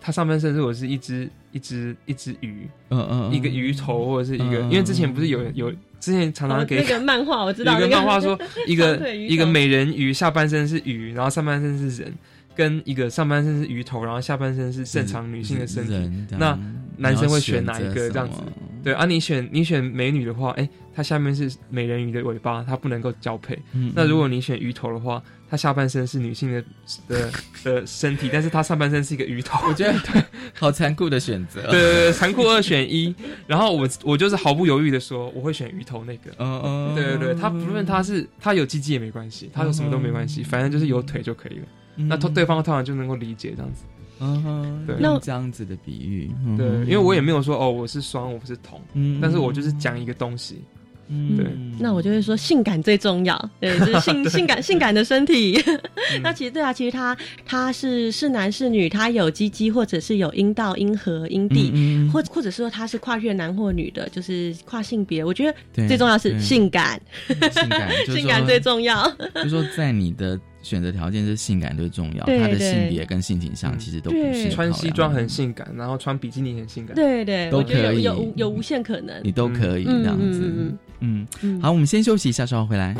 [0.00, 12.14] 他上半身如果是一只一只一只鱼，嗯嗯，一个鱼头或者是一个，因为之前不是有有之前常常给那个漫画，我知道有个漫画说 一个一个美人鱼下半身是鱼，然后上半身是人。
[12.54, 16.58] 跟一个上半身是鱼头，然后下半身是正常女性的身体，那
[16.96, 18.38] 男生会选哪一个这样子？
[18.82, 23.58] 对啊，你选你选美女的话，哎，她下面是美人鱼的尾巴，她不能够交配。
[23.94, 26.64] 那如果你选鱼头的话，她下半身是女性的
[27.08, 27.32] 的
[27.64, 29.66] 的身体，但是她上半身是一个鱼头。
[29.66, 31.62] 我觉得对，好残酷的选择。
[31.62, 33.14] 对对对，残酷二选一。
[33.46, 36.30] 然后我我就是毫不犹豫的说，我会选鱼头那个。
[36.38, 36.94] 嗯嗯。
[36.94, 41.64] 对对对，他不论他是他有鸡鸡也没关系，他有什么都没关系，反正就是有腿就可以了。
[41.96, 43.84] 那他对方通常就能够理解这样子，
[44.20, 50.62] 嗯，对，那这样子的比喻，对，因为我也没有说哦，我是双，我不是同，嗯，但是我就是讲一个东西，
[51.08, 51.46] 嗯，对，
[51.78, 55.62] 那我就会说性感最重要，对， 就是性性感性感的身体，
[56.22, 61.72] 那其实对啊，其实他他是是男是女，他有鸡鸡或者是有阴道、阴核、阴蒂，
[62.12, 69.10] 或或者是说他是跨越男或女的，就是跨性别，我觉得最重要是性感， 性感，性感最重要，
[69.42, 70.40] 就说在你的。
[70.64, 74.50] 选择条件是性感最重要，他的性别跟性倾向其实都不是。
[74.50, 80.74] 穿西装很性感，然后穿比基尼很性感，对对，都可以，有有无限可能，你都可以这样子。
[81.00, 81.26] 嗯，
[81.60, 82.96] 好，我们先休息一下，稍后回来。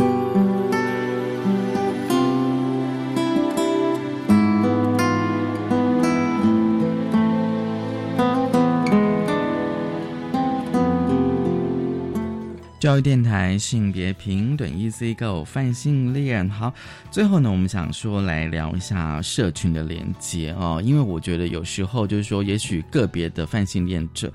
[12.84, 16.46] 教育电台性别平等，E C Go，泛性恋。
[16.50, 16.70] 好，
[17.10, 24.30] 最后呢，我们想说来聊一下社群的连接哦，因为我觉得有时候就是说，也许个别的泛性恋者，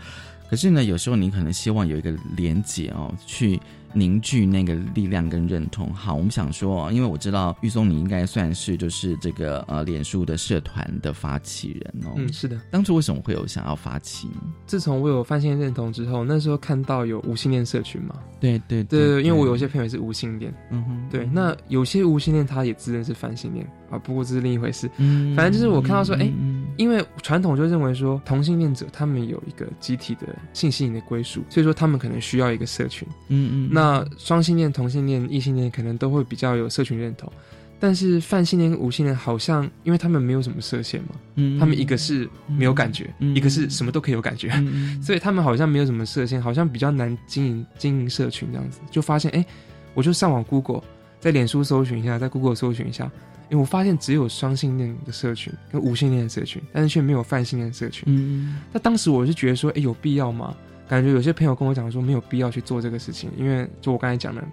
[0.50, 3.60] 可是呢，有时候你可能希望有一个连接哦，去。
[3.94, 5.94] 凝聚那个力量跟认同。
[5.94, 12.14] 好，我们想说，因为我知道玉松，你应该算是就是这个呃，脸书的社团的发起人哦。
[12.16, 12.60] 嗯，是的。
[12.70, 14.30] 当初为什么会有想要发起？
[14.66, 18.16] 自从我有发现认同之后，那时候看到有无性恋社群嘛。
[18.40, 20.54] 对对对，因为我有些朋友是无性恋。
[20.72, 21.10] 嗯哼。
[21.10, 24.90] 对，那有些无性恋他也自认是泛性恋啊，不过这是另一回事。
[24.98, 25.36] 嗯。
[25.36, 26.32] 反正就是我看到说，哎，
[26.78, 33.08] 因为传统就认为说同性恋者他们有一个集体的性吸引的归属，所以说他们可能需要一个社群。
[33.28, 33.70] 嗯嗯。
[33.72, 37.32] 那双性恋、同性恋、异性恋可能都会比较有社群认同，
[37.80, 44.52] 但是泛性恋、无性恋好像因为他们没有什么设限嘛，嗯，他们一个是没有感觉，一个是什么都可以有感觉，
[45.02, 48.80] 所以他们好像没有什么设限，好像比较难经营经营社群这样子。
[48.92, 49.46] 就发现哎，
[49.94, 50.82] 我就上网 Google，
[51.20, 53.10] 在脸书搜寻一下，在 Google 搜寻一下。
[53.50, 58.04] 因为我发现只有双性恋的社群跟无性恋的社群，但是却没有泛性恋社群。
[58.08, 60.56] 嗯，那当时我是觉得说，哎，有必要吗？
[60.88, 64.44] 感觉有些朋友跟我讲说，没有必要去做这个事情，因为就我刚才讲的，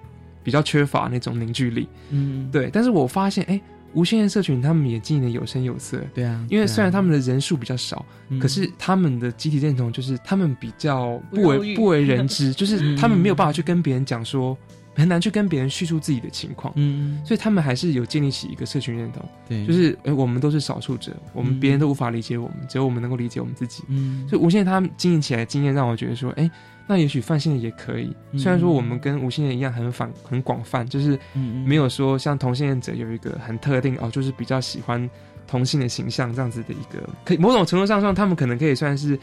[0.42, 1.88] 比较缺乏那种凝聚力。
[2.10, 2.70] 嗯，对。
[2.72, 3.60] 但是我发现，哎，
[3.92, 5.98] 无性恋社群他们也经营的有声有色。
[6.14, 8.04] 对啊，因为虽然他们的人数比较少，
[8.40, 14.56] 可是他们的集体认同就是他们比较不为不为人知，就是他们没有办法去跟别人讲说。
[14.96, 26.50] 很难去跟别人叙述自己的情况，嗯，所以他们还是有建立起一个社群认同，对，就是哎，我们都是少数者，我们别人都无法理解我们，只有我们能够理解我们自己，嗯，所以无限他经营起来的经验让我觉得说，哎，
[26.86, 31.18] 那也许泛性的也可以，虽然说我们跟无性恋一样很反很广泛，就是
[31.64, 35.08] 没有说像同性恋者有一个很特定哦，就是比较喜欢
[35.46, 39.18] 同性的形象这样子的一个，可以某种程度上说，他们可能可以算是。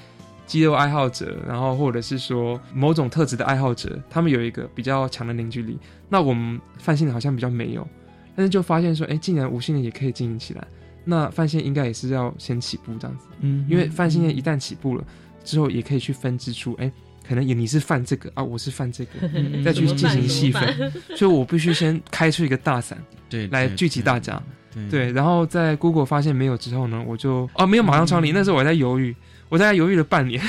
[0.45, 5.77] 肌肉爱好者，然后或者是说某种特质的爱好者，他们有一个比较强的凝聚力。
[6.09, 7.87] 那我们泛性的好像比较没有，
[8.35, 10.67] 但是就发现说，哎，竟然无性恋也可以经营起来，
[11.05, 13.27] 那泛性应该也是要先起步这样子。
[13.39, 15.03] 嗯，因为泛性一旦起步了
[15.43, 16.91] 之后，也可以去分支出，哎，
[17.27, 19.27] 可能也你是泛这个啊，我是泛这个，
[19.63, 20.91] 再去进行细分。
[21.15, 22.97] 所以我必须先开出一个大伞，
[23.29, 24.41] 对，来聚集大家。
[24.89, 29.15] 对，然后在 Google 发现没有之后呢，我就哦没有马上创立，那时候我在犹豫。
[29.53, 30.41] 我大概犹豫了半年，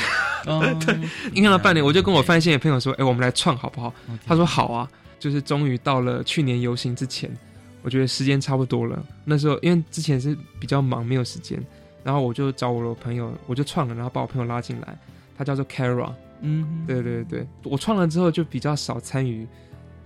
[0.81, 0.99] 对，
[1.35, 3.93] 应该了半年，我就跟我范县的朋友说：“哎，我们来创好不好？”
[4.25, 4.91] 他说：“好啊。”
[5.21, 7.31] 就是终于到了去年游行之前，
[7.83, 9.05] 我觉得时间差不多了。
[9.27, 11.63] 那时候因为之前是比较忙，没有时间，
[12.03, 14.99] 然后我就找我的朋友，我就创了，然后把我朋友拉进来。
[15.37, 19.47] 他叫做 Kara，嗯，对对对，我创了之后就比较少参与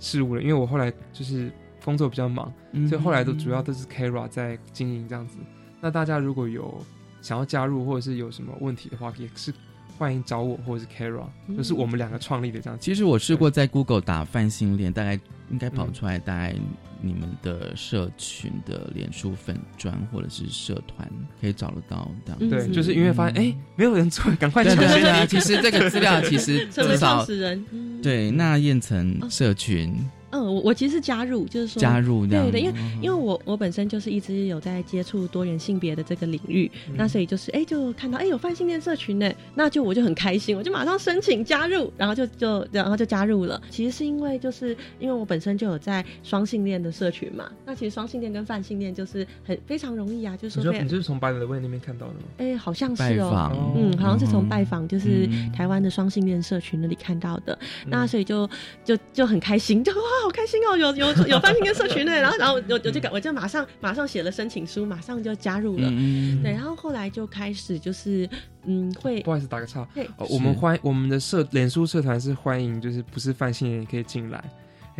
[0.00, 1.52] 事务了，因为我后来就是
[1.84, 2.52] 工作比较忙，
[2.88, 5.36] 所以后来都主要都是 Kara 在经营这样子。
[5.80, 6.84] 那大家如果有。
[7.20, 9.52] 想要加入或者是有什么问题的话，也是
[9.98, 12.78] 欢迎找我或者是 Kara，就是我们两个创立的这样。
[12.80, 15.18] 其实我试过在 Google 打泛性恋，大概
[15.50, 16.54] 应该跑出来，大概
[17.02, 21.08] 你们的社群的脸书粉砖或者是社团
[21.40, 22.10] 可以找得到。
[22.24, 25.26] 这样对，就是因为发现哎，没有人做，赶快对对对。
[25.26, 27.64] 其实这个资料其实 至少人
[28.00, 29.94] 对那燕城社群。
[30.30, 43.60] 嗯，我我其实加入，就是说加入，对的，因为因为我我本身就是一直有在接触多元性别的这个领域，那所以就是哎，就看到哎有泛性恋社群呢，那就我就很开心，我就马上申请加入，然后就就然后就加入了。
[43.70, 52.20] 其实是因为就是因为我本身就有在双性恋的社群嘛，那其实双性恋跟泛性恋就是很非常容易啊，就是说你就是从白的位那边看到的吗？
[52.36, 55.26] 哎，好像是哦，嗯，好像是从拜访就是
[55.56, 58.46] 台湾的双性恋社群那里看到的，那所以就
[58.84, 60.17] 就就很开心，就哇。
[60.22, 65.88] 好开心哦，有有有翻新跟社群呢，然后然后我我就我就马上马上写了申请书，马上就加入了，
[66.42, 68.28] 对，然后后来就开始就是
[68.64, 69.86] 嗯会不好意思打个岔，
[70.30, 74.42] 我们欢我们的社脸书社团是欢迎就是不是范性人也可以进来。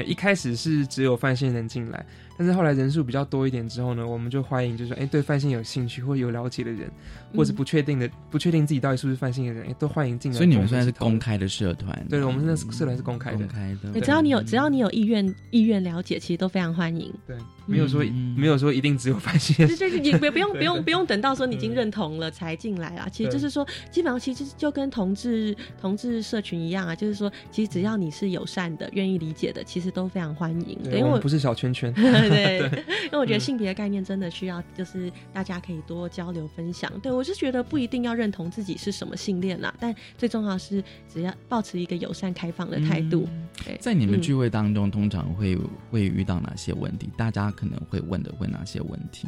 [0.06, 2.06] 一开始是只有范性人进来，
[2.38, 6.88] 但是后来人数比较多一点之后呢，我们就欢迎就是说，哎，对范性有兴趣或有了解的人，
[7.34, 10.38] 或是不确定的、不确定自己到底是不是范性的人，哎，都欢迎进来。
[10.38, 12.06] 所以你们现在是公开的社团？
[12.08, 13.38] 对，我们现在社团是公开的。
[13.38, 14.00] 公开的。
[14.00, 17.12] 只要你有只要你有意愿意愿了解，其实都非常欢迎。
[17.26, 17.36] 对，
[17.68, 18.02] 没有说
[18.34, 19.54] 没有说一定只有泛性。
[19.66, 23.06] 对对对，你不不用不用不用等到说你已经认同了才进来啦。
[23.12, 30.78] 其实就是说，基本上其实就跟同志同志社群一样啊，就是说，其实只要你是友善的、愿意理解的，其实都非常欢迎。
[30.82, 31.92] 对，因为我不是小圈圈。
[31.94, 32.58] 对，
[33.04, 36.90] 因为我觉得性别的概念真的需要，就是大家可以多交流分享。
[37.00, 43.28] 对我是觉得不一定要认同自己是什么性恋啦，但最重要是只要保持一个友善开放的态度。
[43.80, 45.56] 在你们聚会当中，通常会
[45.90, 47.10] 会遇到哪些问题？
[47.16, 49.26] 大家可能会问的会哪些问题？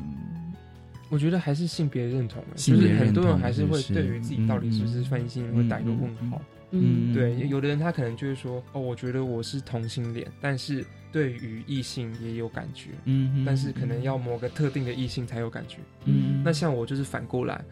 [1.09, 6.41] 我觉得还是性别认同，就是很多人还是会对于自己到底是不是翻性会打一个问号。
[6.71, 17.65] 嗯，对，有的人他可能就是说，哦，我觉得我是同性恋，但是对于异性也有感觉，嗯，但是可能要某个特定的异性才有感觉，嗯，那像我就是反过来。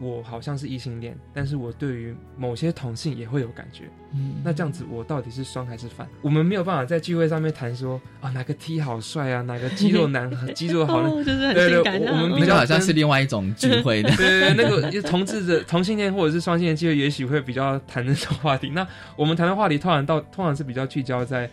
[0.00, 3.84] 我好像是异性恋，但是我对于某些同性也会有感觉。
[4.14, 6.08] 嗯，那这样子我到底是双还是反？
[6.22, 12.00] 我们没有办法在聚会上面谈说啊哪个 T 好帅啊，哪个肌肉男肌肉好， 就是很性感。
[12.00, 14.08] 我们比较好像是另外一种聚会的。
[14.16, 18.70] 对对，那个同志的同性恋或者是双性恋聚会，也许会比较谈那种话题。
[18.70, 18.86] 那
[19.16, 21.48] 我们谈的话题通常到通常是比较聚焦在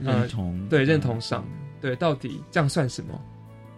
[0.00, 1.46] 认同，对认同上，
[1.80, 3.20] 对到底这样算什么？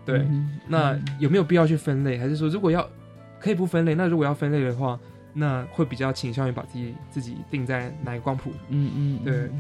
[0.07, 0.27] 对，
[0.67, 2.17] 那有没有必要去分类？
[2.17, 2.89] 还是说如果要？
[3.45, 3.95] 可以不分类。
[3.95, 4.99] 那如果要分类的话，
[5.35, 8.51] 那会比较倾向于把自己自己定在哪个光谱？
[8.71, 9.51] 嗯嗯，对对。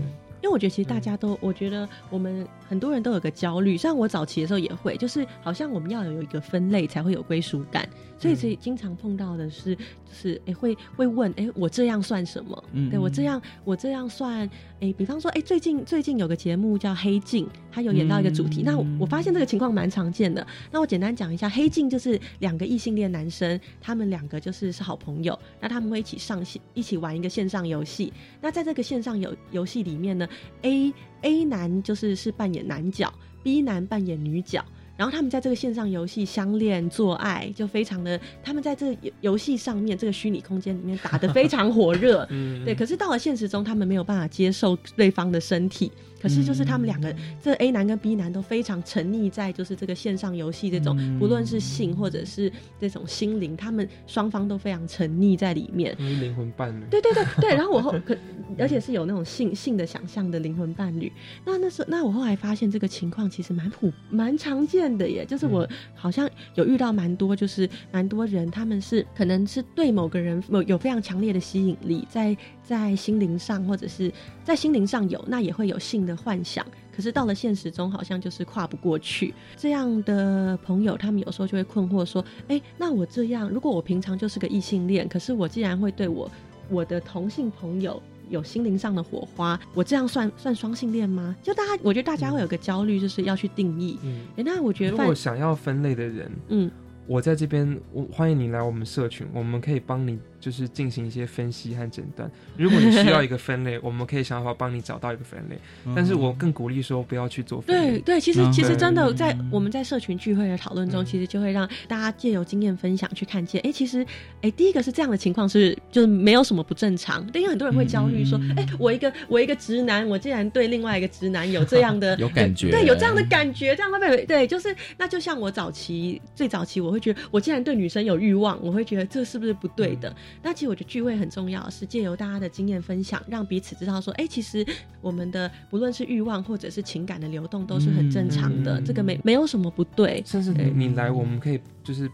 [0.43, 7.89] 因为我觉得其实大家都，我觉得我们很多人都有个焦虑，像我早期的时候也会，就是好像我们要有一个分类才会有归属感。
[8.19, 12.63] 所以，所以经常碰到的是，就是哎，会会问，哎，我这样算什么？
[12.73, 14.49] 嗯，对我这样，我这样算，
[14.85, 18.63] 哎，比方说，哎，最近最近有个节目叫《黑镜》，它有演到一个主题。
[18.63, 20.47] 那我发现这个情况蛮常见的。
[20.71, 28.13] 那我简单讲一下，《黑镜》就是两个异性恋男生，他们两个就是是好朋友，那他们会一起上线，一起玩一个线上游戏。
[28.43, 30.29] 那在这个线上游游戏里面呢
[30.61, 33.11] ，A A 男就是是扮演男角
[33.43, 34.63] ，B 男扮演女角。
[34.97, 42.75] 然后他们在这个线上游戏相恋做爱，就非常的，他们在这游戏上面这个虚拟空间里面打得非常火热， 嗯对。
[42.75, 45.91] 可是到了现实中，他们没有办法接受对方的身体。
[46.25, 52.51] 可是就是他们两个，这 A 男跟 B 男都非常沉溺在就是这个线上游戏这种，不论是性或者是
[52.81, 55.95] 这种心灵，他们双方都非常沉溺在里面。
[55.99, 56.83] 灵魂伴侣。
[56.89, 58.17] 对对对对，然后我后 可，
[58.59, 61.13] 而且是有那种性性的想象的灵魂伴侣。
[61.45, 72.35] 那那时那我后来发现这个情况其实蛮普蛮常见的耶，就是我好像有遇到蛮多，就是蛮多人他们是可能是对某个人有有非常强烈的吸引力，在
[72.65, 74.13] 在心灵上或者是
[74.43, 76.15] 在心灵上有，那也会有性的。
[76.25, 76.65] 幻想，
[76.97, 79.35] 可是到了现实中，好像就是跨不过去。
[79.59, 86.31] 这样的朋友，他们有时候就会困惑说：“哎，那我这样，如果我平常就是个异性恋，可是我既然会对我
[86.71, 93.99] 我的同性朋友有心灵上的火花，我这样算算双性恋吗？”就大家，我觉得大家会有个焦虑，就是要去定义。
[94.03, 96.71] 嗯，那我觉得，如果想要分类的人，嗯，
[97.07, 100.19] 我在这边，我欢迎你来我们社群，我们可以帮你。
[100.45, 102.31] 就是进行一些分析和诊断。
[102.55, 105.57] 如果你需要一个分类， 我们可以想办法帮你找到一个分类。
[105.97, 107.93] 但是我更鼓励说不要去做分类。
[107.93, 114.05] 对对，其实其实真的在我们在社群聚会的讨论中，其实就会让大家借由经验分享去看见，哎，其实
[114.43, 117.27] 哎，第一个是这样的情况是就是没有什么不正常。
[117.33, 124.47] 但因为很多人会焦虑说，哎，我一个我一个直男，我竟然对另外一个直男有这样的 有感觉，对，有这样的感觉，这样会不会对？
[124.47, 130.15] 就是那就像我早期最早期，我会觉得我竟然对女生有欲望，我会觉得这是不是不对的？
[130.43, 134.67] 那其实我觉得聚会很重要，是借由大家的经验分享，让彼此知道说，哎，其实
[135.01, 140.23] 我们的不论是欲望或者是情感的流动都是很正常的，这个没没有什么不对。
[140.27, 142.11] 甚至你你来，我们可以就是，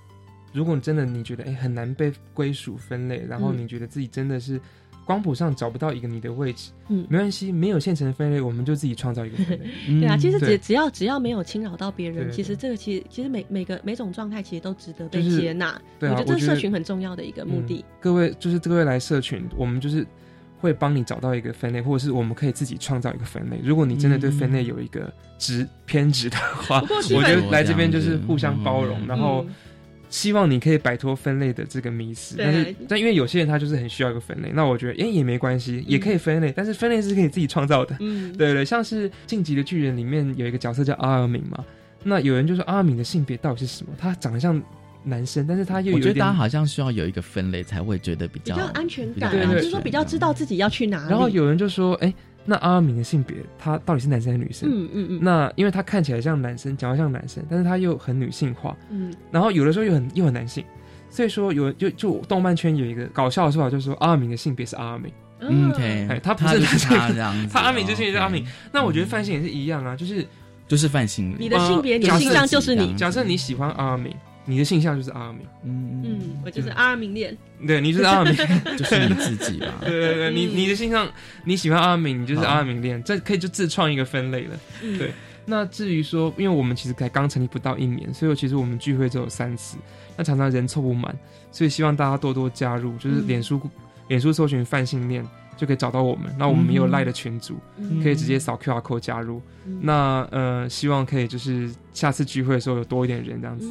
[0.52, 4.60] 如果你真的你觉得哎很难被归属分类，然后你觉得自己真的是。
[5.10, 9.66] 光谱上找不到一个你的位置，嗯，没关系，没有现成的分类，我们就自己创造一个分类。
[9.98, 15.76] 对啊，其实只只要只要没有侵扰到别人，其实这个其实其实每每个每种状态其实都值得被接纳。
[15.98, 17.84] 对啊，我觉得这社群很重要的一个目的。
[17.98, 20.06] 各位就是各位来社群，我们就是
[20.60, 23.58] 会帮你找到一个分类，或者是我们可以自己创造一个分类。
[23.64, 29.44] 如果你真的对分类有一个执偏执的话，我觉得来这边就是互相包容，然后。
[30.10, 37.96] 希望你可以摆脱分类的这个迷思，但是但因为有些人他就是很需要一个分类，那我觉得哎也没关系，也可以分类，但是分类是可以自己创造的。
[38.00, 41.64] 嗯， 对对，像是《晋级的巨人》里面有一个角色叫阿尔敏嘛，
[42.02, 43.92] 那有人就说阿尔敏的性别到底是什么？
[43.96, 44.60] 他长得像
[45.04, 51.08] 男生，但是他又我觉得大家好像需要有一个分类才会觉得比较比较安全感，就是说比较知道自己要去哪。
[51.08, 52.12] 然后有人就说哎。
[52.44, 54.68] 那阿尔敏的性别，他到底是男生还是女生？
[54.70, 55.20] 嗯嗯嗯。
[55.22, 58.76] 那因为他看起来像男生，讲话像男生，但是他又很女性化。
[58.90, 59.14] 嗯。
[59.30, 60.64] 然后有的时候又很又很男性，
[61.10, 65.12] 所以说有就就动漫圈有一个搞笑的说法，就是说阿尔敏的性别是阿尔敏。
[65.40, 66.08] 嗯，OK。
[66.10, 67.52] 哎，他不是男生这样子。
[67.52, 68.44] 他阿敏就是阿敏。
[68.72, 70.26] 那我觉得范性也是一样啊，就是
[70.66, 71.34] 就是范性。
[71.38, 72.94] 你的性别，你的性向就是你。
[72.94, 74.14] 假设你喜欢阿尔敏。
[74.44, 77.36] 你的性向就是阿明，嗯嗯，我就是阿明恋，
[77.66, 78.34] 对，你就是阿明，
[78.76, 81.08] 就是你自己吧，对对对，你你的性向，
[81.44, 84.58] 你喜欢阿明，你就是阿明恋，这可以就自创一个分类了，
[84.98, 85.12] 对。
[85.46, 89.78] 那至于说，因为我们其实才刚成立不到一年，所以其实我们聚会只有三次，
[90.16, 91.16] 那常常人凑不满，
[91.50, 93.60] 所以希望大家多多加入，就是脸书
[94.06, 95.26] 脸书搜寻泛性恋。
[95.60, 96.34] 就可以找到我们。
[96.38, 97.56] 那我们也有赖的群组，
[98.02, 99.42] 可以直接扫 QR code 加入。
[99.82, 103.70] 那呃，希望可以就是下次聚会的时候有多一点人这样子。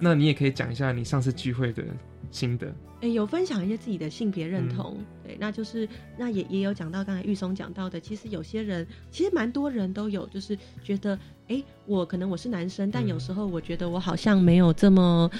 [0.00, 1.84] 那你也可以讲一下你上次聚会的
[2.30, 2.72] 心得。
[3.02, 4.96] 哎，有分享一些自己的性别认同。
[5.22, 11.18] 对，那就是那也也有讲到刚才玉松讲到的，其实有些人其实蛮多人都有，就是觉得
[11.48, 15.30] 哎，我可能我是男生，但有时候我觉得我好像没有这么，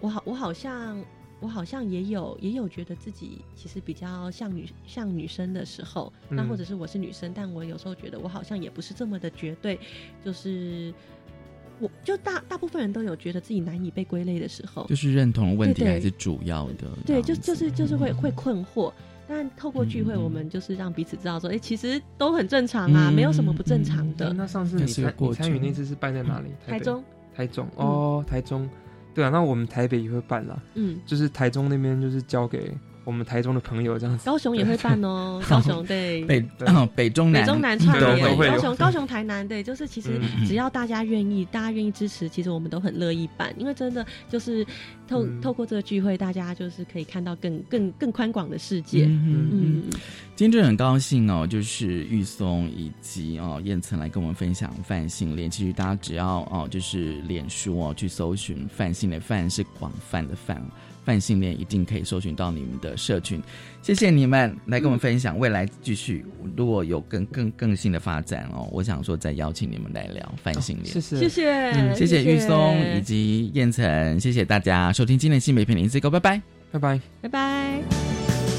[0.00, 1.02] 我好我好像。
[1.44, 9.78] 我好像也有也有觉得自己其实比较像女像女生的时候，那或者是我是女生，但我有时候觉得我好像也不是这么的绝对，
[10.24, 10.90] 就是
[11.78, 18.90] 我就大大部分人都有觉得自己难以被归类的时候，就是认同问题还是主要的，对，就就是就是会会困惑，
[19.28, 24.32] 但透过聚会，我们就是让彼此知道说，哎，其实都很正常啊，没有什么不正常的。
[24.32, 26.48] 那上次你参你参与那次是办在哪里？
[26.66, 28.66] 台中，台中哦，台中。
[29.14, 32.76] 对啊，那我们台北也会办啦，嗯，就是台中那边就是交给。
[33.04, 35.42] 我们台中的朋友这样子，高雄也会办哦。
[35.48, 36.40] 高雄 对北
[36.94, 43.54] 北中南北中南串联，高雄高雄台南对，就是其实只要大家愿意，大家愿意支持，其实我们都很乐意办。
[43.58, 44.66] 因为真的就是
[45.06, 49.04] 透透过这个聚会，大家就是可以看到更更更宽广的世界。
[49.04, 49.82] 嗯嗯，
[50.34, 55.50] 今天真的很高兴哦，就是玉松以及哦燕岑来跟我们分享泛性恋。
[55.50, 60.62] 其实大家只要哦就是脸书哦去搜寻泛性的，泛是广泛的泛。
[61.04, 63.40] 泛性恋一定可以搜寻到你们的社群，
[63.82, 65.38] 谢谢你们来跟我们分享。
[65.38, 66.24] 未来继续
[66.56, 70.86] 如果有更更更新的发展哦，我想说再邀请你们来聊泛性恋。
[70.86, 76.40] 谢谢谢谢谢谢玉松以及燕城，谢谢大家收听今天的新美片零四个，拜拜
[76.72, 78.53] 拜拜拜拜。